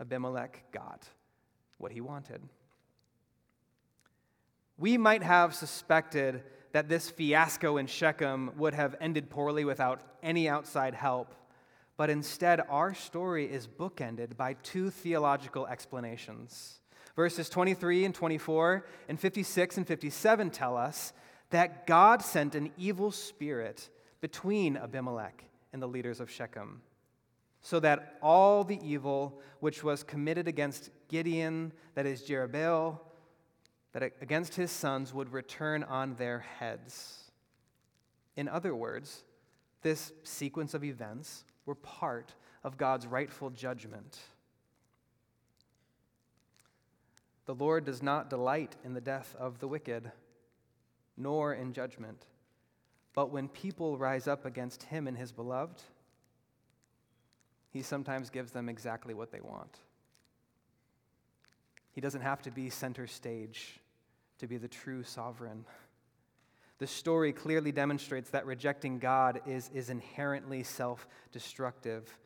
Abimelech 0.00 0.64
got 0.72 1.08
what 1.78 1.92
he 1.92 2.00
wanted. 2.00 2.40
We 4.76 4.96
might 4.96 5.22
have 5.22 5.54
suspected 5.54 6.42
that 6.72 6.88
this 6.88 7.10
fiasco 7.10 7.78
in 7.78 7.86
Shechem 7.86 8.52
would 8.56 8.74
have 8.74 8.94
ended 9.00 9.30
poorly 9.30 9.64
without 9.64 10.00
any 10.22 10.48
outside 10.48 10.94
help, 10.94 11.34
but 11.96 12.10
instead, 12.10 12.60
our 12.68 12.94
story 12.94 13.50
is 13.50 13.66
bookended 13.66 14.36
by 14.36 14.54
two 14.62 14.90
theological 14.90 15.66
explanations. 15.66 16.80
Verses 17.16 17.48
23 17.48 18.04
and 18.04 18.14
24 18.14 18.86
and 19.08 19.18
56 19.18 19.78
and 19.78 19.86
57 19.86 20.50
tell 20.50 20.76
us 20.76 21.12
that 21.50 21.86
God 21.86 22.22
sent 22.22 22.54
an 22.54 22.70
evil 22.76 23.10
spirit 23.10 23.88
between 24.20 24.76
Abimelech 24.76 25.44
and 25.72 25.82
the 25.82 25.86
leaders 25.86 26.20
of 26.20 26.30
Shechem, 26.30 26.80
so 27.60 27.80
that 27.80 28.18
all 28.22 28.64
the 28.64 28.78
evil 28.82 29.40
which 29.60 29.82
was 29.82 30.02
committed 30.02 30.48
against 30.48 30.90
Gideon, 31.08 31.72
that 31.94 32.06
is 32.06 32.22
Jerubbaal, 32.22 32.98
that 33.92 34.02
against 34.20 34.54
his 34.54 34.70
sons 34.70 35.12
would 35.12 35.32
return 35.32 35.82
on 35.82 36.14
their 36.14 36.40
heads. 36.40 37.30
In 38.36 38.48
other 38.48 38.74
words, 38.74 39.24
this 39.82 40.12
sequence 40.22 40.74
of 40.74 40.84
events 40.84 41.44
were 41.66 41.74
part 41.74 42.34
of 42.62 42.76
God's 42.76 43.06
rightful 43.06 43.50
judgment. 43.50 44.18
The 47.46 47.54
Lord 47.54 47.84
does 47.84 48.02
not 48.02 48.28
delight 48.28 48.76
in 48.84 48.92
the 48.92 49.00
death 49.00 49.34
of 49.38 49.58
the 49.58 49.68
wicked, 49.68 50.12
nor 51.16 51.54
in 51.54 51.72
judgment. 51.72 52.26
But 53.18 53.32
when 53.32 53.48
people 53.48 53.98
rise 53.98 54.28
up 54.28 54.44
against 54.44 54.84
him 54.84 55.08
and 55.08 55.18
his 55.18 55.32
beloved, 55.32 55.82
he 57.68 57.82
sometimes 57.82 58.30
gives 58.30 58.52
them 58.52 58.68
exactly 58.68 59.12
what 59.12 59.32
they 59.32 59.40
want. 59.40 59.80
He 61.90 62.00
doesn't 62.00 62.20
have 62.20 62.42
to 62.42 62.52
be 62.52 62.70
center 62.70 63.08
stage 63.08 63.80
to 64.38 64.46
be 64.46 64.56
the 64.56 64.68
true 64.68 65.02
sovereign. 65.02 65.64
The 66.78 66.86
story 66.86 67.32
clearly 67.32 67.72
demonstrates 67.72 68.30
that 68.30 68.46
rejecting 68.46 69.00
God 69.00 69.40
is, 69.48 69.68
is 69.74 69.90
inherently 69.90 70.62
self 70.62 71.08
destructive. 71.32 72.16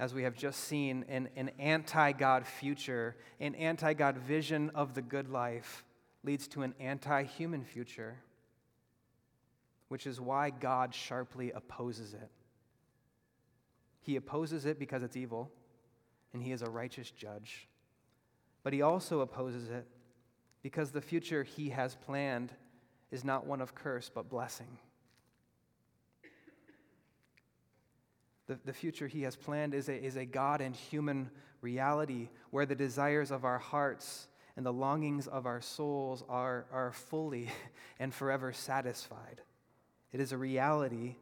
As 0.00 0.12
we 0.12 0.24
have 0.24 0.34
just 0.34 0.64
seen, 0.64 1.04
an, 1.08 1.28
an 1.36 1.52
anti 1.60 2.10
God 2.10 2.44
future, 2.44 3.14
an 3.38 3.54
anti 3.54 3.94
God 3.94 4.18
vision 4.18 4.72
of 4.74 4.94
the 4.94 5.02
good 5.02 5.28
life 5.28 5.84
leads 6.24 6.48
to 6.48 6.62
an 6.62 6.74
anti 6.80 7.22
human 7.22 7.62
future, 7.62 8.16
which 9.92 10.06
is 10.06 10.18
why 10.18 10.48
God 10.48 10.94
sharply 10.94 11.50
opposes 11.50 12.14
it. 12.14 12.30
He 14.00 14.16
opposes 14.16 14.64
it 14.64 14.78
because 14.78 15.02
it's 15.02 15.18
evil, 15.18 15.52
and 16.32 16.42
He 16.42 16.50
is 16.50 16.62
a 16.62 16.70
righteous 16.70 17.10
judge. 17.10 17.68
But 18.62 18.72
he 18.72 18.80
also 18.80 19.20
opposes 19.20 19.68
it 19.68 19.86
because 20.62 20.92
the 20.92 21.02
future 21.02 21.42
he 21.42 21.68
has 21.68 21.94
planned 21.94 22.54
is 23.10 23.22
not 23.22 23.46
one 23.46 23.60
of 23.60 23.74
curse, 23.74 24.08
but 24.08 24.30
blessing. 24.30 24.78
The, 28.46 28.58
the 28.64 28.72
future 28.72 29.08
he 29.08 29.24
has 29.24 29.36
planned 29.36 29.74
is 29.74 29.90
a, 29.90 30.02
is 30.02 30.16
a 30.16 30.24
God 30.24 30.62
and 30.62 30.74
human 30.74 31.30
reality 31.60 32.30
where 32.50 32.64
the 32.64 32.74
desires 32.74 33.30
of 33.30 33.44
our 33.44 33.58
hearts 33.58 34.26
and 34.56 34.64
the 34.64 34.72
longings 34.72 35.26
of 35.26 35.44
our 35.44 35.60
souls 35.60 36.24
are, 36.30 36.64
are 36.72 36.92
fully 36.92 37.50
and 37.98 38.14
forever 38.14 38.54
satisfied. 38.54 39.42
It 40.12 40.20
is 40.20 40.32
a 40.32 40.36
reality 40.36 41.16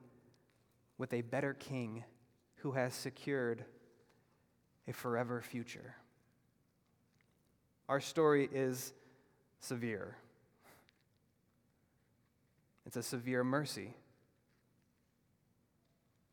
with 0.99 1.13
a 1.13 1.23
better 1.23 1.55
king 1.55 2.05
who 2.57 2.73
has 2.73 2.93
secured 2.93 3.65
a 4.89 4.93
forever 4.93 5.41
future. 5.41 5.95
Our 7.89 8.01
story 8.01 8.49
is 8.53 8.93
severe. 9.61 10.17
It's 12.87 12.97
a 12.97 13.03
severe 13.03 13.45
mercy. 13.45 13.95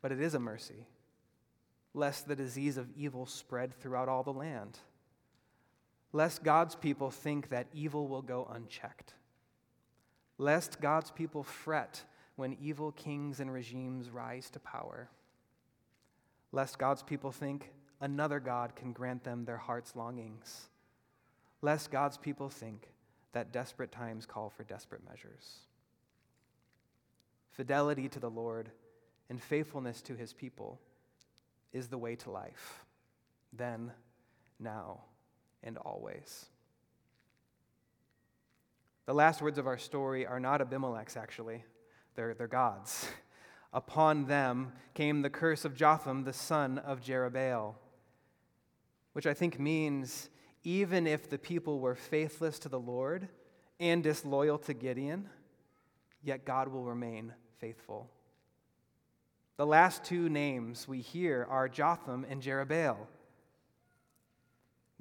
But 0.02 0.12
it 0.12 0.22
is 0.22 0.34
a 0.34 0.40
mercy, 0.40 0.88
lest 1.94 2.28
the 2.28 2.36
disease 2.36 2.78
of 2.78 2.90
evil 2.96 3.26
spread 3.26 3.74
throughout 3.74 4.10
all 4.10 4.24
the 4.24 4.34
land, 4.34 4.80
lest 6.14 6.44
God's 6.44 6.76
people 6.76 7.12
think 7.12 7.50
that 7.50 7.68
evil 7.74 8.08
will 8.08 8.22
go 8.22 8.48
unchecked, 8.52 9.14
lest 10.38 10.80
God's 10.80 11.12
people 11.12 11.44
fret 11.44 12.04
when 12.38 12.56
evil 12.62 12.92
kings 12.94 13.40
and 13.40 13.52
regimes 13.52 14.10
rise 14.10 14.50
to 14.52 14.60
power, 14.60 15.10
lest 16.52 16.80
God's 16.80 17.04
people 17.04 17.32
think 17.32 17.72
another 18.00 18.40
God 18.40 18.76
can 18.76 18.94
grant 18.94 19.24
them 19.24 19.44
their 19.44 19.58
heart's 19.58 19.96
longings, 19.96 20.70
lest 21.62 21.92
God's 21.92 22.18
people 22.18 22.48
think 22.48 22.94
that 23.34 23.52
desperate 23.52 23.92
times 23.92 24.26
call 24.26 24.50
for 24.50 24.64
desperate 24.64 25.02
measures. 25.08 25.58
Fidelity 27.52 28.08
to 28.08 28.20
the 28.20 28.30
Lord 28.30 28.70
and 29.30 29.42
faithfulness 29.42 30.02
to 30.04 30.16
his 30.16 30.32
people 30.32 30.80
is 31.74 31.88
the 31.88 31.98
way 31.98 32.16
to 32.18 32.30
life, 32.30 32.86
then, 33.52 33.92
now, 34.60 35.02
and 35.64 35.78
always. 35.78 36.46
The 39.08 39.14
last 39.14 39.42
words 39.42 39.58
of 39.58 39.66
our 39.66 39.78
story 39.80 40.28
are 40.28 40.40
not 40.40 40.62
Abimelech's, 40.62 41.18
actually, 41.18 41.64
they're, 42.18 42.34
they're 42.34 42.48
God's. 42.48 43.08
Upon 43.74 44.26
them 44.26 44.74
came 44.94 45.22
the 45.22 45.30
curse 45.30 45.64
of 45.64 45.76
Jotham, 45.76 46.24
the 46.24 46.34
son 46.34 46.80
of 46.80 47.02
Jerubbaal, 47.02 47.76
which 49.14 49.28
I 49.28 49.34
think 49.34 49.60
means 49.60 50.30
even 50.64 51.08
if 51.08 51.30
the 51.30 51.38
people 51.38 51.80
were 51.80 51.96
faithless 51.96 52.60
to 52.60 52.70
the 52.70 52.80
Lord 52.80 53.30
and 53.80 54.04
disloyal 54.04 54.58
to 54.60 54.74
Gideon, 54.74 55.30
yet 56.24 56.44
God 56.44 56.68
will 56.68 56.84
remain 56.84 57.34
faithful. 57.60 58.10
The 59.58 59.66
last 59.66 60.04
two 60.04 60.28
names 60.28 60.88
we 60.88 61.02
hear 61.02 61.48
are 61.50 61.70
Jotham 61.70 62.26
and 62.30 62.42
Jerubbaal. 62.42 62.98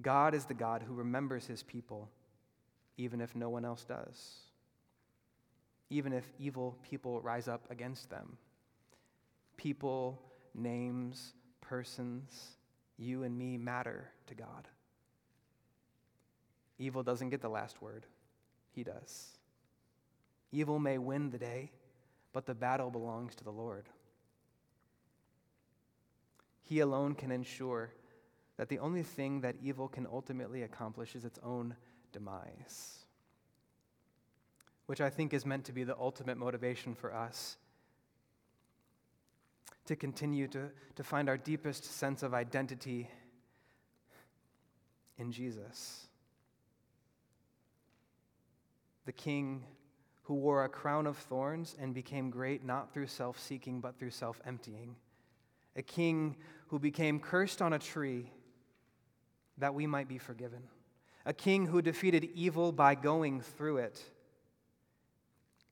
God 0.01 0.35
is 0.35 0.45
the 0.45 0.55
God 0.55 0.83
who 0.83 0.95
remembers 0.95 1.47
his 1.47 1.63
people, 1.63 2.11
even 2.97 3.21
if 3.21 3.35
no 3.35 3.49
one 3.49 3.65
else 3.65 3.85
does, 3.85 4.46
even 5.91 6.13
if 6.13 6.33
evil 6.39 6.77
people 6.83 7.21
rise 7.21 7.49
up 7.49 7.71
against 7.71 8.11
them. 8.11 8.37
People, 9.57 10.21
names, 10.55 11.33
persons, 11.61 12.57
you 12.99 13.23
and 13.23 13.37
me 13.37 13.57
matter 13.57 14.11
to 14.27 14.35
God. 14.35 14.69
Evil 16.79 17.03
doesn't 17.03 17.31
get 17.31 17.41
the 17.41 17.49
last 17.49 17.81
word, 17.81 18.07
he 18.73 18.83
does. 18.83 19.39
Evil 20.53 20.79
may 20.79 20.99
win 20.99 21.31
the 21.31 21.39
day, 21.39 21.71
but 22.33 22.47
the 22.47 22.55
battle 22.55 22.91
belongs 22.91 23.35
to 23.35 23.45
the 23.45 23.51
Lord. 23.51 23.89
He 26.63 26.81
alone 26.81 27.15
can 27.15 27.31
ensure 27.31 27.93
that 28.57 28.69
the 28.69 28.79
only 28.79 29.03
thing 29.03 29.41
that 29.43 29.57
evil 29.63 29.89
can 29.89 30.07
ultimately 30.11 30.63
accomplish 30.63 31.15
is 31.15 31.25
its 31.25 31.39
own 31.43 31.77
demise, 32.13 33.06
which 34.87 35.01
I 35.01 35.11
think 35.11 35.35
is 35.35 35.45
meant 35.45 35.65
to 35.67 35.73
be 35.73 35.85
the 35.85 35.97
ultimate 35.99 36.39
motivation 36.39 36.95
for 36.95 37.15
us 37.15 37.57
to 39.87 39.97
continue 39.97 40.49
to, 40.49 40.71
to 40.97 41.05
find 41.05 41.29
our 41.29 41.37
deepest 41.37 41.85
sense 41.85 42.23
of 42.23 42.35
identity 42.35 43.09
in 45.19 45.33
Jesus. 45.33 46.07
The 49.05 49.13
King 49.13 49.65
who 50.23 50.35
wore 50.35 50.65
a 50.65 50.69
crown 50.69 51.07
of 51.07 51.17
thorns 51.17 51.77
and 51.81 51.95
became 51.95 52.31
great 52.31 52.65
not 52.65 52.93
through 52.93 53.07
self 53.07 53.39
seeking, 53.39 53.81
but 53.81 53.97
through 53.97 54.11
self 54.11 54.41
emptying 54.45 54.97
a 55.77 55.83
king 55.83 56.37
who 56.69 56.79
became 56.79 57.21
cursed 57.21 57.63
on 57.63 57.75
a 57.75 57.79
tree 57.79 58.33
that 59.59 59.75
we 59.75 59.87
might 59.87 60.09
be 60.09 60.19
forgiven, 60.19 60.63
a 61.25 61.33
king 61.33 61.67
who 61.67 61.81
defeated 61.81 62.25
evil 62.35 62.73
by 62.73 62.95
going 62.95 63.41
through 63.41 63.77
it. 63.77 64.03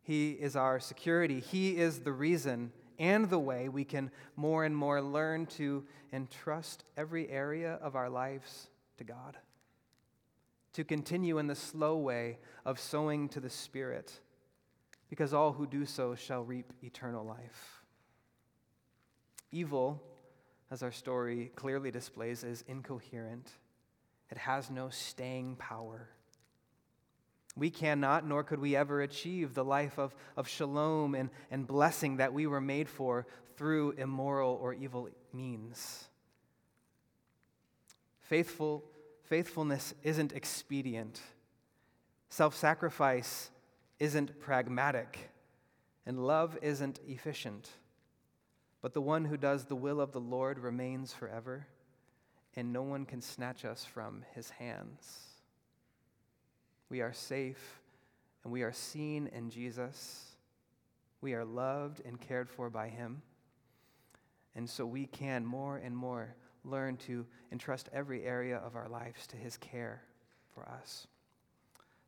He 0.05 0.33
is 0.33 0.55
our 0.55 0.79
security. 0.79 1.41
He 1.41 1.77
is 1.77 2.01
the 2.01 2.13
reason 2.13 2.73
and 2.99 3.29
the 3.29 3.39
way 3.39 3.69
we 3.69 3.85
can 3.85 4.11
more 4.37 4.65
and 4.65 4.77
more 4.77 5.03
learn 5.03 5.47
to 5.47 5.85
entrust 6.13 6.85
every 6.97 7.29
area 7.29 7.79
of 7.83 7.97
our 7.97 8.09
lives 8.09 8.69
to 8.99 9.05
God. 9.05 9.37
To 10.75 10.85
continue 10.85 11.39
in 11.39 11.47
the 11.47 11.55
slow 11.55 11.97
way 11.97 12.39
of 12.65 12.79
sowing 12.79 13.29
to 13.31 13.41
the 13.41 13.51
Spirit, 13.51 14.21
because 15.09 15.33
all 15.33 15.53
who 15.53 15.67
do 15.67 15.87
so 15.87 16.15
shall 16.15 16.45
reap 16.45 16.73
eternal 16.83 17.25
life. 17.25 17.83
Evil, 19.51 20.03
as 20.71 20.83
our 20.83 20.93
story 20.93 21.51
clearly 21.57 21.91
displays, 21.91 22.45
is 22.45 22.63
incoherent. 22.69 23.53
It 24.31 24.37
has 24.37 24.71
no 24.71 24.91
staying 24.91 25.57
power. 25.57 26.11
We 27.57 27.71
cannot, 27.71 28.27
nor 28.27 28.43
could 28.43 28.59
we 28.59 28.75
ever 28.75 29.01
achieve 29.01 29.55
the 29.55 29.65
life 29.65 29.99
of, 29.99 30.15
of 30.37 30.49
shalom 30.49 31.15
and, 31.15 31.31
and 31.51 31.67
blessing 31.67 32.17
that 32.17 32.33
we 32.33 32.47
were 32.47 32.61
made 32.61 32.89
for 32.89 33.27
through 33.57 33.93
immoral 33.93 34.59
or 34.61 34.75
evil 34.75 35.09
means. 35.33 36.05
Faithful, 38.23 38.85
faithfulness 39.23 39.95
isn't 40.03 40.33
expedient. 40.33 41.21
Self 42.29 42.57
sacrifice 42.57 43.51
isn't 44.01 44.41
pragmatic. 44.41 45.31
And 46.07 46.27
love 46.27 46.59
isn't 46.61 47.01
efficient. 47.07 47.71
But 48.83 48.93
the 48.93 49.01
one 49.01 49.25
who 49.25 49.37
does 49.37 49.65
the 49.65 49.77
will 49.77 50.01
of 50.01 50.13
the 50.13 50.21
Lord 50.21 50.59
remains 50.59 51.15
forever, 51.15 51.67
and 52.55 52.73
no 52.73 52.83
one 52.83 53.07
can 53.07 53.23
snatch 53.23 53.65
us 53.65 53.85
from 53.85 54.25
his 54.35 54.51
hands. 54.51 55.34
We 56.91 57.01
are 57.01 57.13
safe 57.13 57.81
and 58.43 58.53
we 58.53 58.63
are 58.63 58.73
seen 58.73 59.27
in 59.29 59.51
Jesus. 59.51 60.25
We 61.21 61.35
are 61.35 61.45
loved 61.45 62.03
and 62.05 62.21
cared 62.21 62.49
for 62.49 62.71
by 62.71 62.89
him. 62.89 63.23
And 64.55 64.69
so 64.69 64.87
we 64.87 65.07
can 65.07 65.45
more 65.45 65.77
and 65.77 65.97
more 65.97 66.35
learn 66.65 66.97
to 66.99 67.27
entrust 67.51 67.89
every 67.93 68.25
area 68.25 68.59
of 68.59 68.77
our 68.77 68.89
lives 68.89 69.27
to 69.29 69.37
his 69.37 69.57
care 69.57 70.03
for 70.55 70.69
us. 70.69 71.07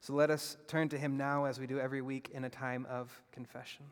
So 0.01 0.12
let 0.12 0.31
us 0.31 0.57
turn 0.69 0.89
to 0.91 0.99
him 0.99 1.17
now 1.17 1.45
as 1.45 1.59
we 1.59 1.67
do 1.67 1.81
every 1.81 2.03
week 2.03 2.31
in 2.33 2.45
a 2.45 2.51
time 2.51 2.87
of 2.89 3.11
confession. 3.33 3.87